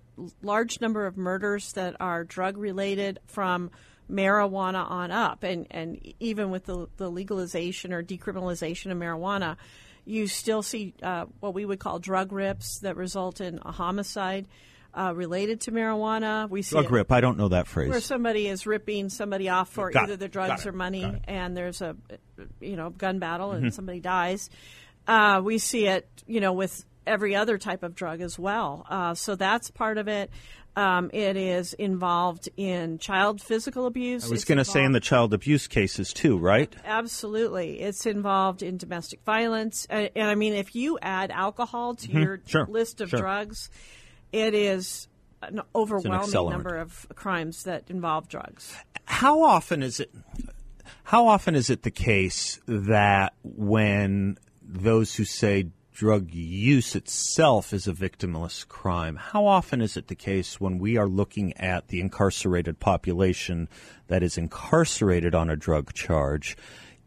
large 0.42 0.80
number 0.80 1.06
of 1.06 1.16
murders 1.16 1.72
that 1.72 1.96
are 2.00 2.24
drug 2.24 2.56
related 2.56 3.18
from 3.26 3.70
marijuana 4.11 4.88
on 4.90 5.11
up. 5.11 5.42
And, 5.42 5.66
and 5.70 6.14
even 6.20 6.51
with 6.51 6.64
the, 6.66 6.88
the 6.96 7.11
legalization 7.11 7.92
or 7.92 8.03
decriminalization 8.03 8.90
of 8.90 8.99
marijuana, 8.99 9.57
you 10.05 10.27
still 10.27 10.62
see 10.62 10.94
uh, 11.03 11.27
what 11.40 11.55
we 11.55 11.64
would 11.64 11.79
call 11.79 11.99
drug 11.99 12.33
rips 12.33 12.79
that 12.81 12.96
result 12.96 13.40
in 13.40 13.61
a 13.64 13.73
homicide. 13.73 14.46
Uh, 14.92 15.12
related 15.14 15.61
to 15.61 15.70
marijuana, 15.70 16.51
we 16.51 16.62
see 16.62 16.75
drug 16.75 16.90
rip. 16.90 17.12
I 17.12 17.20
don't 17.20 17.38
know 17.38 17.46
that 17.51 17.68
phrase. 17.68 17.90
Where 17.90 18.01
somebody 18.01 18.49
is 18.49 18.66
ripping 18.66 19.09
somebody 19.09 19.49
off 19.49 19.68
for 19.70 19.88
Got 19.92 20.05
either 20.05 20.14
it. 20.14 20.18
the 20.20 20.27
drugs 20.29 20.66
or 20.66 20.73
money, 20.73 21.20
and 21.29 21.57
there's 21.57 21.81
a 21.81 21.96
you 22.61 22.75
know 22.75 22.90
gun 22.90 23.20
battle 23.20 23.51
Mm-hmm. 23.51 23.66
and 23.66 23.75
somebody 23.75 24.01
dies. 24.01 24.51
Uh, 25.07 25.40
we 25.44 25.59
see 25.59 25.87
it, 25.87 26.09
you 26.27 26.40
know, 26.40 26.53
with 26.53 26.85
every 27.07 27.37
other 27.37 27.57
type 27.57 27.85
of 27.85 27.94
drug 27.94 28.20
as 28.20 28.37
well. 28.37 28.85
Uh, 28.90 29.14
so 29.14 29.37
that's 29.37 29.70
part 29.70 29.96
of 29.96 30.09
it. 30.09 30.29
Um, 30.76 31.11
it 31.12 31.37
is 31.37 31.72
involved 31.74 32.48
in 32.56 32.98
child 32.98 33.40
physical 33.42 33.87
abuse. 33.87 34.24
I 34.24 34.28
was 34.30 34.44
going 34.44 34.59
to 34.59 34.64
say 34.64 34.85
in 34.85 34.92
the 34.92 35.00
child 35.00 35.35
abuse 35.35 35.66
cases 35.66 36.12
too, 36.12 36.38
right? 36.38 36.72
Absolutely. 36.85 37.80
It's 37.80 38.06
involved 38.06 38.62
in 38.62 38.76
domestic 38.76 39.20
violence. 39.24 39.87
And, 39.90 40.11
and 40.14 40.28
I 40.28 40.37
mean, 40.37 40.54
if 40.54 40.74
you 40.76 40.98
add 41.02 41.30
alcohol 41.33 41.96
to 41.96 42.11
your 42.12 42.38
Mm-hmm. 42.38 42.48
Sure. 42.48 42.66
list 42.70 43.00
of 43.00 43.11
Sure. 43.11 43.18
drugs, 43.20 43.68
it 44.33 44.54
is 44.54 45.09
an 45.42 45.61
overwhelming 45.74 46.20
accelerant. 46.28 46.50
number 46.52 46.76
of 46.76 47.06
crimes 47.16 47.64
that 47.64 47.85
involve 47.90 48.28
drugs. 48.28 48.72
how 49.06 49.42
often 49.42 49.83
is 49.83 49.98
it 50.00 50.11
how 51.04 51.26
often 51.26 51.54
is 51.56 51.68
it 51.70 51.83
the 51.83 51.90
case 51.90 52.61
that 52.66 53.33
when 53.42 54.38
those 54.62 55.14
who 55.16 55.24
say 55.24 55.66
drug 56.00 56.32
use 56.32 56.96
itself 56.96 57.74
is 57.74 57.86
a 57.86 57.92
victimless 57.92 58.66
crime 58.66 59.16
how 59.16 59.44
often 59.44 59.82
is 59.82 59.98
it 59.98 60.08
the 60.08 60.14
case 60.14 60.58
when 60.58 60.78
we 60.78 60.96
are 60.96 61.06
looking 61.06 61.54
at 61.58 61.88
the 61.88 62.00
incarcerated 62.00 62.80
population 62.80 63.68
that 64.06 64.22
is 64.22 64.38
incarcerated 64.38 65.34
on 65.34 65.50
a 65.50 65.56
drug 65.56 65.92
charge 65.92 66.56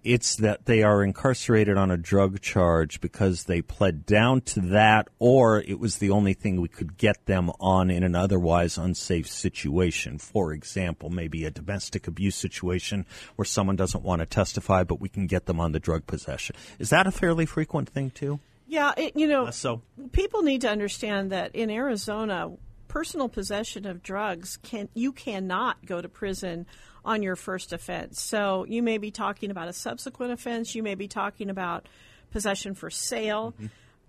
it's 0.03 0.35
that 0.35 0.65
they 0.65 0.83
are 0.83 1.03
incarcerated 1.03 1.75
on 1.75 1.89
a 1.89 1.97
drug 1.97 2.39
charge 2.39 3.01
because 3.01 3.45
they 3.45 3.63
pled 3.63 4.05
down 4.05 4.41
to 4.41 4.59
that 4.59 5.07
or 5.17 5.61
it 5.61 5.79
was 5.79 5.97
the 5.97 6.11
only 6.11 6.35
thing 6.35 6.61
we 6.61 6.67
could 6.67 6.95
get 6.95 7.25
them 7.25 7.49
on 7.59 7.89
in 7.89 8.03
an 8.03 8.13
otherwise 8.13 8.77
unsafe 8.77 9.29
situation. 9.29 10.17
For 10.17 10.51
example, 10.51 11.09
maybe 11.09 11.45
a 11.45 11.51
domestic 11.51 12.05
abuse 12.05 12.35
situation 12.35 13.05
where 13.37 13.45
someone 13.45 13.77
doesn't 13.77 14.03
want 14.03 14.19
to 14.19 14.25
testify, 14.25 14.83
but 14.83 14.99
we 14.99 15.07
can 15.07 15.25
get 15.25 15.45
them 15.45 15.61
on 15.61 15.71
the 15.71 15.79
drug 15.79 16.05
possession. 16.05 16.57
Is 16.79 16.89
that 16.89 17.07
a 17.07 17.11
fairly 17.11 17.45
frequent 17.45 17.87
thing 17.87 18.11
too? 18.11 18.41
Yeah, 18.73 18.91
it, 18.97 19.15
you 19.15 19.27
know, 19.27 19.43
Less 19.43 19.57
so. 19.57 19.83
people 20.13 20.41
need 20.41 20.61
to 20.61 20.69
understand 20.69 21.31
that 21.31 21.55
in 21.55 21.69
Arizona, 21.69 22.51
personal 22.87 23.29
possession 23.29 23.85
of 23.85 24.01
drugs 24.01 24.57
can 24.57 24.89
you 24.95 25.11
cannot 25.11 25.85
go 25.85 26.01
to 26.01 26.09
prison 26.09 26.65
on 27.05 27.21
your 27.21 27.35
first 27.35 27.71
offense. 27.71 28.19
So 28.19 28.65
you 28.67 28.81
may 28.81 28.97
be 28.97 29.11
talking 29.11 29.51
about 29.51 29.67
a 29.67 29.73
subsequent 29.73 30.31
offense. 30.31 30.73
You 30.73 30.81
may 30.81 30.95
be 30.95 31.07
talking 31.07 31.51
about 31.51 31.87
possession 32.31 32.73
for 32.73 32.89
sale, 32.89 33.53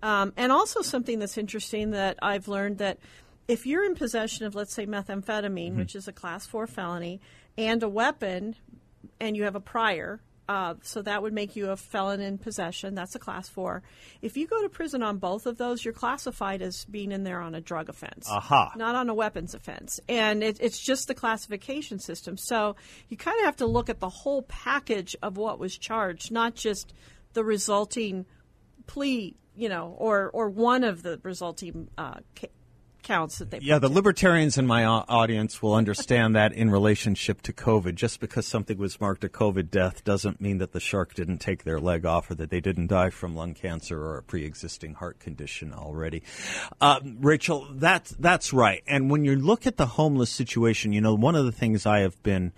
um, 0.01 0.33
and 0.35 0.51
also 0.51 0.81
something 0.81 1.19
that's 1.19 1.37
interesting 1.37 1.91
that 1.91 2.17
I've 2.23 2.47
learned 2.47 2.79
that 2.79 2.97
if 3.47 3.67
you're 3.67 3.85
in 3.85 3.93
possession 3.93 4.47
of, 4.47 4.55
let's 4.55 4.73
say, 4.73 4.87
methamphetamine, 4.87 5.75
which 5.75 5.95
is 5.95 6.07
a 6.07 6.11
class 6.11 6.47
four 6.47 6.65
felony, 6.65 7.21
and 7.55 7.83
a 7.83 7.89
weapon, 7.89 8.55
and 9.19 9.37
you 9.37 9.43
have 9.43 9.55
a 9.55 9.59
prior, 9.59 10.21
uh, 10.47 10.75
so 10.81 11.01
that 11.01 11.21
would 11.21 11.33
make 11.33 11.55
you 11.55 11.71
a 11.71 11.77
felon 11.77 12.21
in 12.21 12.37
possession. 12.37 12.93
That's 12.93 13.15
a 13.15 13.19
class 13.19 13.49
four. 13.49 13.81
If 14.21 14.37
you 14.37 14.47
go 14.47 14.61
to 14.61 14.69
prison 14.69 15.01
on 15.01 15.17
both 15.17 15.45
of 15.45 15.57
those, 15.57 15.83
you're 15.83 15.93
classified 15.93 16.61
as 16.61 16.85
being 16.85 17.11
in 17.11 17.23
there 17.23 17.41
on 17.41 17.55
a 17.55 17.61
drug 17.61 17.89
offense, 17.89 18.27
Aha. 18.29 18.73
not 18.75 18.95
on 18.95 19.09
a 19.09 19.13
weapons 19.13 19.55
offense. 19.55 19.99
And 20.07 20.43
it, 20.43 20.57
it's 20.61 20.79
just 20.79 21.07
the 21.07 21.15
classification 21.15 21.99
system. 21.99 22.37
So 22.37 22.75
you 23.09 23.17
kind 23.17 23.39
of 23.39 23.45
have 23.45 23.55
to 23.57 23.65
look 23.65 23.89
at 23.89 23.99
the 23.99 24.09
whole 24.09 24.43
package 24.43 25.15
of 25.23 25.37
what 25.37 25.59
was 25.59 25.77
charged, 25.77 26.31
not 26.31 26.53
just 26.53 26.93
the 27.33 27.43
resulting 27.43 28.25
plea, 28.85 29.35
you 29.55 29.69
know, 29.69 29.95
or 29.97 30.29
or 30.31 30.49
one 30.49 30.83
of 30.83 31.01
the 31.01 31.19
resulting 31.23 31.89
uh, 31.97 32.19
counts 33.05 33.37
that 33.37 33.51
they. 33.51 33.59
Yeah, 33.61 33.79
the 33.79 33.89
libertarians 33.89 34.57
in 34.57 34.67
my 34.67 34.83
audience 34.83 35.61
will 35.61 35.75
understand 35.75 36.35
that 36.35 36.51
in 36.51 36.69
relationship 36.69 37.41
to 37.43 37.53
COVID. 37.53 37.95
Just 37.95 38.19
because 38.19 38.45
something 38.45 38.77
was 38.77 38.99
marked 38.99 39.23
a 39.23 39.29
COVID 39.29 39.69
death 39.69 40.03
doesn't 40.03 40.41
mean 40.41 40.57
that 40.57 40.73
the 40.73 40.79
shark 40.81 41.13
didn't 41.13 41.37
take 41.37 41.63
their 41.63 41.79
leg 41.79 42.05
off 42.05 42.29
or 42.29 42.35
that 42.35 42.49
they 42.49 42.59
didn't 42.59 42.87
die 42.87 43.11
from 43.11 43.35
lung 43.35 43.53
cancer 43.53 44.01
or 44.01 44.17
a 44.17 44.23
pre-existing 44.23 44.95
heart 44.95 45.19
condition 45.19 45.71
already. 45.71 46.23
Uh, 46.81 46.99
Rachel, 47.19 47.67
that's 47.71 48.11
that's 48.11 48.51
right. 48.51 48.83
And 48.87 49.09
when 49.09 49.23
you 49.23 49.35
look 49.35 49.65
at 49.65 49.77
the 49.77 49.85
homeless 49.85 50.31
situation, 50.31 50.91
you 50.91 51.01
know, 51.01 51.13
one 51.13 51.35
of 51.35 51.45
the 51.45 51.51
things 51.51 51.85
I 51.85 51.99
have 51.99 52.21
been 52.23 52.51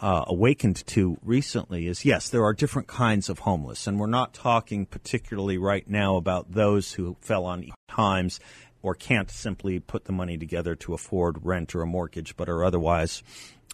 uh, 0.00 0.24
awakened 0.28 0.86
to 0.86 1.18
recently 1.24 1.86
is 1.88 2.04
yes, 2.04 2.28
there 2.28 2.44
are 2.44 2.52
different 2.52 2.88
kinds 2.88 3.28
of 3.28 3.40
homeless, 3.40 3.86
and 3.86 3.98
we're 3.98 4.06
not 4.06 4.32
talking 4.32 4.86
particularly 4.86 5.58
right 5.58 5.88
now 5.88 6.16
about 6.16 6.52
those 6.52 6.92
who 6.92 7.16
fell 7.20 7.44
on 7.44 7.68
times 7.88 8.38
or 8.82 8.94
can't 8.94 9.30
simply 9.30 9.80
put 9.80 10.04
the 10.04 10.12
money 10.12 10.36
together 10.36 10.74
to 10.76 10.94
afford 10.94 11.44
rent 11.44 11.74
or 11.74 11.82
a 11.82 11.86
mortgage, 11.86 12.36
but 12.36 12.48
are 12.48 12.64
otherwise, 12.64 13.22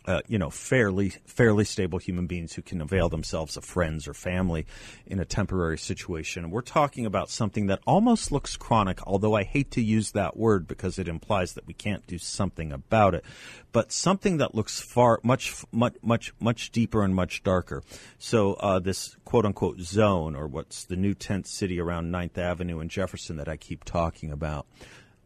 uh, 0.06 0.20
you 0.28 0.38
know, 0.38 0.50
fairly 0.50 1.10
fairly 1.26 1.64
stable 1.64 1.98
human 1.98 2.26
beings 2.26 2.54
who 2.54 2.62
can 2.62 2.80
avail 2.80 3.08
themselves 3.08 3.56
of 3.56 3.64
friends 3.64 4.06
or 4.06 4.14
family 4.14 4.66
in 5.06 5.18
a 5.18 5.24
temporary 5.24 5.78
situation. 5.78 6.50
We're 6.50 6.60
talking 6.60 7.06
about 7.06 7.30
something 7.30 7.66
that 7.66 7.80
almost 7.86 8.30
looks 8.30 8.56
chronic, 8.56 9.00
although 9.06 9.34
I 9.34 9.44
hate 9.44 9.70
to 9.72 9.82
use 9.82 10.12
that 10.12 10.36
word 10.36 10.66
because 10.66 10.98
it 10.98 11.08
implies 11.08 11.54
that 11.54 11.66
we 11.66 11.74
can't 11.74 12.06
do 12.06 12.18
something 12.18 12.72
about 12.72 13.14
it, 13.14 13.24
but 13.72 13.92
something 13.92 14.36
that 14.38 14.54
looks 14.54 14.80
far 14.80 15.20
much 15.22 15.64
much 15.72 15.94
much 16.02 16.34
much 16.38 16.70
deeper 16.70 17.02
and 17.02 17.14
much 17.14 17.42
darker. 17.42 17.82
So 18.18 18.54
uh, 18.54 18.78
this 18.80 19.16
quote 19.24 19.46
unquote 19.46 19.80
zone, 19.80 20.36
or 20.36 20.46
what's 20.46 20.84
the 20.84 20.96
new 20.96 21.14
tent 21.14 21.46
city 21.46 21.80
around 21.80 22.12
9th 22.12 22.38
Avenue 22.38 22.80
and 22.80 22.90
Jefferson 22.90 23.36
that 23.36 23.48
I 23.48 23.56
keep 23.56 23.84
talking 23.84 24.30
about. 24.30 24.66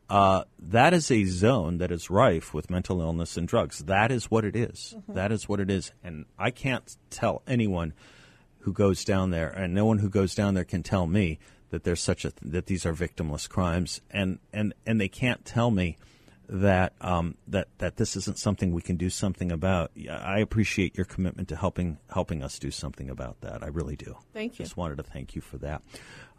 Uh, 0.08 0.44
that 0.58 0.94
is 0.94 1.10
a 1.10 1.24
zone 1.24 1.78
that 1.78 1.92
is 1.92 2.08
rife 2.08 2.54
with 2.54 2.70
mental 2.70 3.00
illness 3.00 3.36
and 3.36 3.46
drugs. 3.46 3.80
That 3.80 4.10
is 4.10 4.30
what 4.30 4.44
it 4.44 4.56
is. 4.56 4.96
That 5.08 5.32
is 5.32 5.48
what 5.48 5.60
it 5.60 5.70
is. 5.70 5.92
And 6.02 6.24
I 6.38 6.50
can't 6.50 6.96
tell 7.10 7.42
anyone 7.46 7.92
who 8.60 8.72
goes 8.72 9.04
down 9.04 9.30
there, 9.30 9.48
and 9.48 9.74
no 9.74 9.84
one 9.84 9.98
who 9.98 10.08
goes 10.08 10.34
down 10.34 10.54
there 10.54 10.64
can 10.64 10.82
tell 10.82 11.06
me 11.06 11.38
that 11.70 11.84
there's 11.84 12.02
such 12.02 12.24
a 12.24 12.32
that 12.42 12.66
these 12.66 12.86
are 12.86 12.94
victimless 12.94 13.48
crimes, 13.48 14.00
and 14.10 14.38
and 14.52 14.74
and 14.86 15.00
they 15.00 15.08
can't 15.08 15.44
tell 15.44 15.70
me 15.70 15.98
that 16.48 16.94
um, 17.00 17.36
that 17.48 17.68
that 17.78 17.96
this 17.96 18.16
isn't 18.16 18.38
something 18.38 18.72
we 18.72 18.82
can 18.82 18.96
do 18.96 19.10
something 19.10 19.52
about. 19.52 19.90
I 20.10 20.38
appreciate 20.40 20.96
your 20.96 21.04
commitment 21.04 21.48
to 21.48 21.56
helping 21.56 21.98
helping 22.12 22.42
us 22.42 22.58
do 22.58 22.70
something 22.70 23.10
about 23.10 23.40
that. 23.42 23.62
I 23.62 23.66
really 23.66 23.96
do. 23.96 24.16
Thank 24.32 24.58
you. 24.58 24.64
Just 24.64 24.76
wanted 24.76 24.96
to 24.96 25.02
thank 25.02 25.34
you 25.34 25.42
for 25.42 25.58
that. 25.58 25.82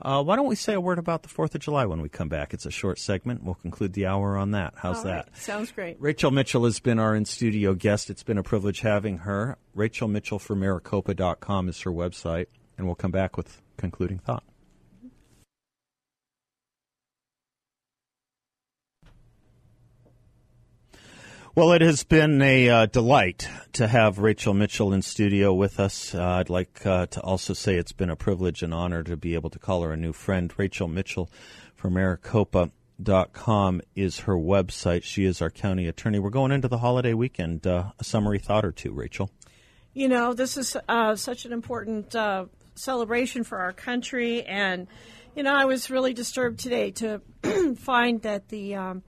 Uh, 0.02 0.24
why 0.24 0.36
don't 0.36 0.48
we 0.48 0.56
say 0.56 0.74
a 0.74 0.82
word 0.82 0.98
about 0.98 1.24
the 1.24 1.30
Fourth 1.30 1.54
of 1.56 1.62
July 1.62 1.86
when 1.86 2.02
we 2.02 2.10
come 2.10 2.30
back? 2.30 2.54
It's 2.54 2.66
a 2.66 2.72
short 2.72 3.00
segment. 3.00 3.44
We'll 3.44 3.56
conclude 3.56 3.94
the 3.94 4.08
hour 4.08 4.38
on 4.38 4.52
that. 4.52 4.74
How's 4.78 5.00
All 5.00 5.04
that? 5.04 5.26
right. 5.28 5.38
Sounds 5.38 5.72
great. 5.72 5.98
Rachel 6.00 6.32
Mitchell 6.32 6.64
has 6.64 6.80
been 6.80 7.00
our 7.00 7.16
in 7.16 7.26
studio 7.26 7.74
guest. 7.74 8.10
It's 8.10 8.24
been 8.24 8.38
a 8.38 8.44
privilege 8.44 8.80
having 8.80 9.20
her. 9.20 9.58
Rachel 9.76 10.08
Mitchell 10.08 10.40
from 10.40 10.62
Maricopa.com 10.62 11.68
is 11.70 11.82
her 11.82 11.92
website, 11.92 12.48
and 12.78 12.86
we'll 12.88 12.96
come 12.96 13.12
back 13.12 13.36
with 13.36 13.62
concluding 13.78 14.20
thought. 14.20 14.44
Well, 21.60 21.74
it 21.74 21.82
has 21.82 22.06
been 22.06 22.42
a 22.42 22.70
uh, 22.70 22.86
delight 22.86 23.50
to 23.74 23.86
have 23.86 24.18
Rachel 24.18 24.54
Mitchell 24.54 24.94
in 24.94 25.02
studio 25.02 25.54
with 25.54 25.78
us. 25.78 26.16
Uh, 26.16 26.24
I'd 26.24 26.50
like 26.50 26.86
uh, 26.86 27.08
to 27.08 27.20
also 27.20 27.54
say 27.54 27.76
it's 27.76 27.92
been 27.92 28.10
a 28.10 28.16
privilege 28.16 28.64
and 28.64 28.74
honor 28.74 29.04
to 29.04 29.18
be 29.18 29.34
able 29.34 29.50
to 29.50 29.60
call 29.60 29.82
her 29.82 29.92
a 29.92 29.98
new 29.98 30.14
friend. 30.14 30.54
Rachel 30.56 30.88
Mitchell 30.88 31.30
from 31.76 31.96
Maricopa.com 31.96 33.82
is 33.94 34.20
her 34.20 34.38
website. 34.38 35.04
She 35.04 35.26
is 35.26 35.42
our 35.42 35.50
county 35.50 35.90
attorney. 35.90 36.18
We're 36.18 36.30
going 36.30 36.54
into 36.54 36.70
the 36.70 36.78
holiday 36.78 37.14
weekend. 37.14 37.68
Uh, 37.68 37.92
a 38.00 38.06
summary 38.06 38.40
thought 38.40 38.64
or 38.64 38.72
two, 38.72 38.94
Rachel. 38.94 39.30
You 39.94 40.08
know, 40.08 40.34
this 40.34 40.56
is 40.56 40.78
uh, 40.88 41.18
such 41.18 41.44
an 41.44 41.52
important 41.52 42.16
uh, 42.16 42.46
celebration 42.76 43.44
for 43.44 43.58
our 43.58 43.74
country, 43.74 44.44
and 44.44 44.88
you 45.36 45.44
know, 45.44 45.54
I 45.54 45.66
was 45.66 45.90
really 45.90 46.14
disturbed 46.14 46.62
today 46.62 46.92
to 46.92 47.22
find 47.76 48.22
that 48.22 48.48
the 48.48 48.76
um, 48.76 49.04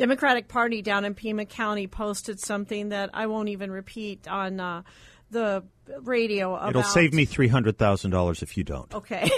Democratic 0.00 0.48
Party 0.48 0.80
down 0.80 1.04
in 1.04 1.14
Pima 1.14 1.44
County 1.44 1.86
posted 1.86 2.40
something 2.40 2.88
that 2.88 3.10
I 3.12 3.26
won't 3.26 3.50
even 3.50 3.70
repeat 3.70 4.26
on 4.26 4.58
uh, 4.58 4.80
the 5.30 5.62
radio 6.00 6.54
about 6.56 6.70
It'll 6.70 6.82
save 6.84 7.12
me 7.12 7.26
three 7.26 7.48
hundred 7.48 7.76
thousand 7.76 8.10
dollars 8.10 8.42
if 8.42 8.56
you 8.56 8.64
don't. 8.64 8.94
Okay. 8.94 9.28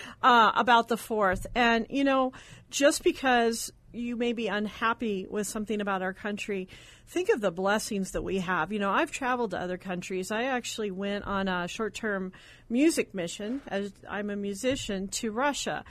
uh, 0.22 0.50
about 0.56 0.88
the 0.88 0.96
fourth. 0.96 1.46
And, 1.54 1.86
you 1.90 2.02
know, 2.02 2.32
just 2.70 3.04
because 3.04 3.72
you 3.92 4.16
may 4.16 4.32
be 4.32 4.48
unhappy 4.48 5.28
with 5.30 5.46
something 5.46 5.80
about 5.80 6.02
our 6.02 6.12
country, 6.12 6.68
think 7.06 7.28
of 7.28 7.40
the 7.40 7.52
blessings 7.52 8.10
that 8.10 8.22
we 8.22 8.38
have. 8.38 8.72
You 8.72 8.80
know, 8.80 8.90
I've 8.90 9.12
traveled 9.12 9.52
to 9.52 9.60
other 9.60 9.78
countries. 9.78 10.32
I 10.32 10.42
actually 10.42 10.90
went 10.90 11.24
on 11.24 11.46
a 11.46 11.68
short 11.68 11.94
term 11.94 12.32
music 12.68 13.14
mission, 13.14 13.62
as 13.68 13.92
I'm 14.10 14.28
a 14.30 14.36
musician, 14.36 15.06
to 15.06 15.30
Russia. 15.30 15.84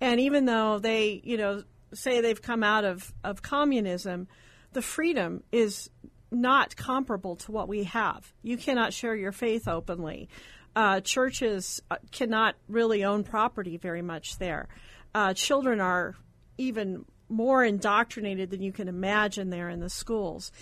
And 0.00 0.18
even 0.18 0.46
though 0.46 0.78
they, 0.78 1.20
you 1.22 1.36
know, 1.36 1.62
say 1.94 2.20
they've 2.20 2.40
come 2.40 2.62
out 2.62 2.84
of, 2.84 3.12
of 3.24 3.42
communism, 3.42 4.28
the 4.72 4.82
freedom 4.82 5.42
is 5.52 5.90
not 6.30 6.76
comparable 6.76 7.36
to 7.36 7.52
what 7.52 7.68
we 7.68 7.84
have. 7.84 8.32
You 8.42 8.56
cannot 8.56 8.92
share 8.92 9.16
your 9.16 9.32
faith 9.32 9.66
openly. 9.66 10.28
Uh, 10.76 11.00
churches 11.00 11.82
uh, 11.90 11.96
cannot 12.12 12.54
really 12.68 13.04
own 13.04 13.24
property 13.24 13.76
very 13.76 14.02
much 14.02 14.38
there. 14.38 14.68
Uh, 15.14 15.34
children 15.34 15.80
are 15.80 16.14
even 16.58 17.04
more 17.28 17.64
indoctrinated 17.64 18.50
than 18.50 18.62
you 18.62 18.72
can 18.72 18.88
imagine 18.88 19.50
there 19.50 19.68
in 19.68 19.80
the 19.80 19.90
schools. 19.90 20.52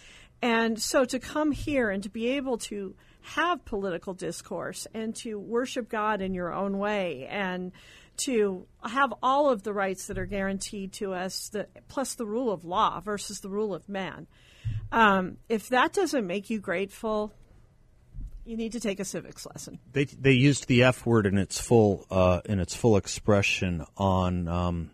And 0.41 0.81
so 0.81 1.05
to 1.05 1.19
come 1.19 1.53
here 1.53 1.91
and 1.91 2.03
to 2.05 2.09
be 2.09 2.29
able 2.29 2.59
to 2.59 2.95
have 3.21 3.65
political 3.65 4.15
discourse 4.15 4.87
and 4.95 5.15
to 5.17 5.39
worship 5.39 5.89
God 5.89 6.23
in 6.23 6.33
your 6.33 6.53
own 6.53 6.79
way 6.79 7.27
and 7.29 7.73
to 8.19 8.67
have 8.83 9.13
all 9.23 9.51
of 9.51 9.63
the 9.63 9.73
rights 9.73 10.07
that 10.07 10.19
are 10.19 10.27
guaranteed 10.27 10.93
to 10.95 11.13
us, 11.13 11.49
the, 11.51 11.69
plus 11.89 12.15
the 12.15 12.27
rule 12.27 12.51
of 12.51 12.65
law 12.65 13.01
versus 13.01 13.41
the 13.41 13.49
rule 13.49 13.75
of 13.75 13.89
man. 13.89 14.27
Um, 14.93 15.39
if 15.49 15.69
that 15.71 15.93
doesn't 15.93 16.27
make 16.27 16.51
you 16.51 16.61
grateful, 16.61 17.33
you 18.45 18.57
need 18.57 18.73
to 18.73 18.81
take 18.81 18.99
a 18.99 19.05
civics 19.05 19.47
lesson. 19.47 19.79
They 19.93 20.05
they 20.05 20.33
used 20.33 20.69
the 20.69 20.85
F 20.85 21.05
word 21.05 21.27
in 21.27 21.37
its 21.37 21.61
full 21.61 22.07
uh, 22.11 22.41
in 22.47 22.61
its 22.61 22.75
full 22.75 22.97
expression 22.97 23.85
on 23.97 24.49
um, 24.49 24.91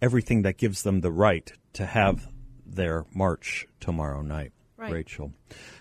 everything 0.00 0.42
that 0.42 0.56
gives 0.56 0.82
them 0.82 1.00
the 1.00 1.10
right 1.10 1.52
to 1.74 1.84
have 1.84 2.28
their 2.64 3.04
march 3.12 3.66
tomorrow 3.80 4.22
night. 4.22 4.52
Right. 4.76 4.92
Rachel, 4.92 5.32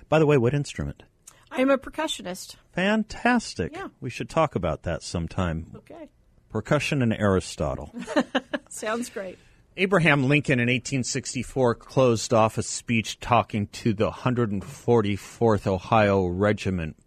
by 0.09 0.19
the 0.19 0.25
way, 0.25 0.37
what 0.37 0.53
instrument? 0.53 1.03
I 1.51 1.61
am 1.61 1.69
a 1.69 1.77
percussionist. 1.77 2.55
Fantastic. 2.73 3.73
Yeah. 3.73 3.89
We 3.99 4.09
should 4.09 4.29
talk 4.29 4.55
about 4.55 4.83
that 4.83 5.03
sometime. 5.03 5.71
Okay. 5.75 6.09
Percussion 6.51 7.01
and 7.01 7.13
Aristotle. 7.13 7.93
Sounds 8.69 9.09
great. 9.09 9.37
Abraham 9.77 10.27
Lincoln 10.27 10.59
in 10.59 10.67
1864 10.67 11.75
closed 11.75 12.33
off 12.33 12.57
a 12.57 12.63
speech 12.63 13.19
talking 13.21 13.67
to 13.67 13.93
the 13.93 14.11
144th 14.11 15.65
Ohio 15.65 16.27
Regiment, 16.27 16.97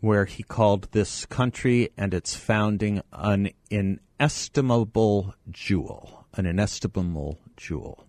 where 0.00 0.24
he 0.24 0.42
called 0.42 0.88
this 0.92 1.26
country 1.26 1.90
and 1.98 2.14
its 2.14 2.34
founding 2.34 3.02
an 3.12 3.50
inestimable 3.70 5.34
jewel. 5.50 6.26
An 6.34 6.46
inestimable 6.46 7.38
jewel. 7.56 8.06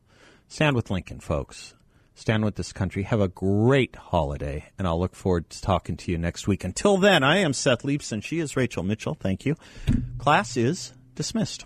Stand 0.47 0.75
with 0.75 0.89
Lincoln, 0.89 1.19
folks. 1.19 1.73
Stand 2.21 2.45
with 2.45 2.53
this 2.53 2.71
country. 2.71 3.01
Have 3.01 3.19
a 3.19 3.27
great 3.27 3.95
holiday, 3.95 4.65
and 4.77 4.87
I'll 4.87 4.99
look 4.99 5.15
forward 5.15 5.49
to 5.49 5.59
talking 5.59 5.97
to 5.97 6.11
you 6.11 6.19
next 6.19 6.47
week. 6.47 6.63
Until 6.63 6.97
then, 6.97 7.23
I 7.23 7.37
am 7.37 7.51
Seth 7.51 7.81
Leibsohn. 7.81 8.23
She 8.23 8.37
is 8.37 8.55
Rachel 8.55 8.83
Mitchell. 8.83 9.15
Thank 9.15 9.43
you. 9.43 9.55
Class 10.19 10.55
is 10.55 10.93
dismissed. 11.15 11.65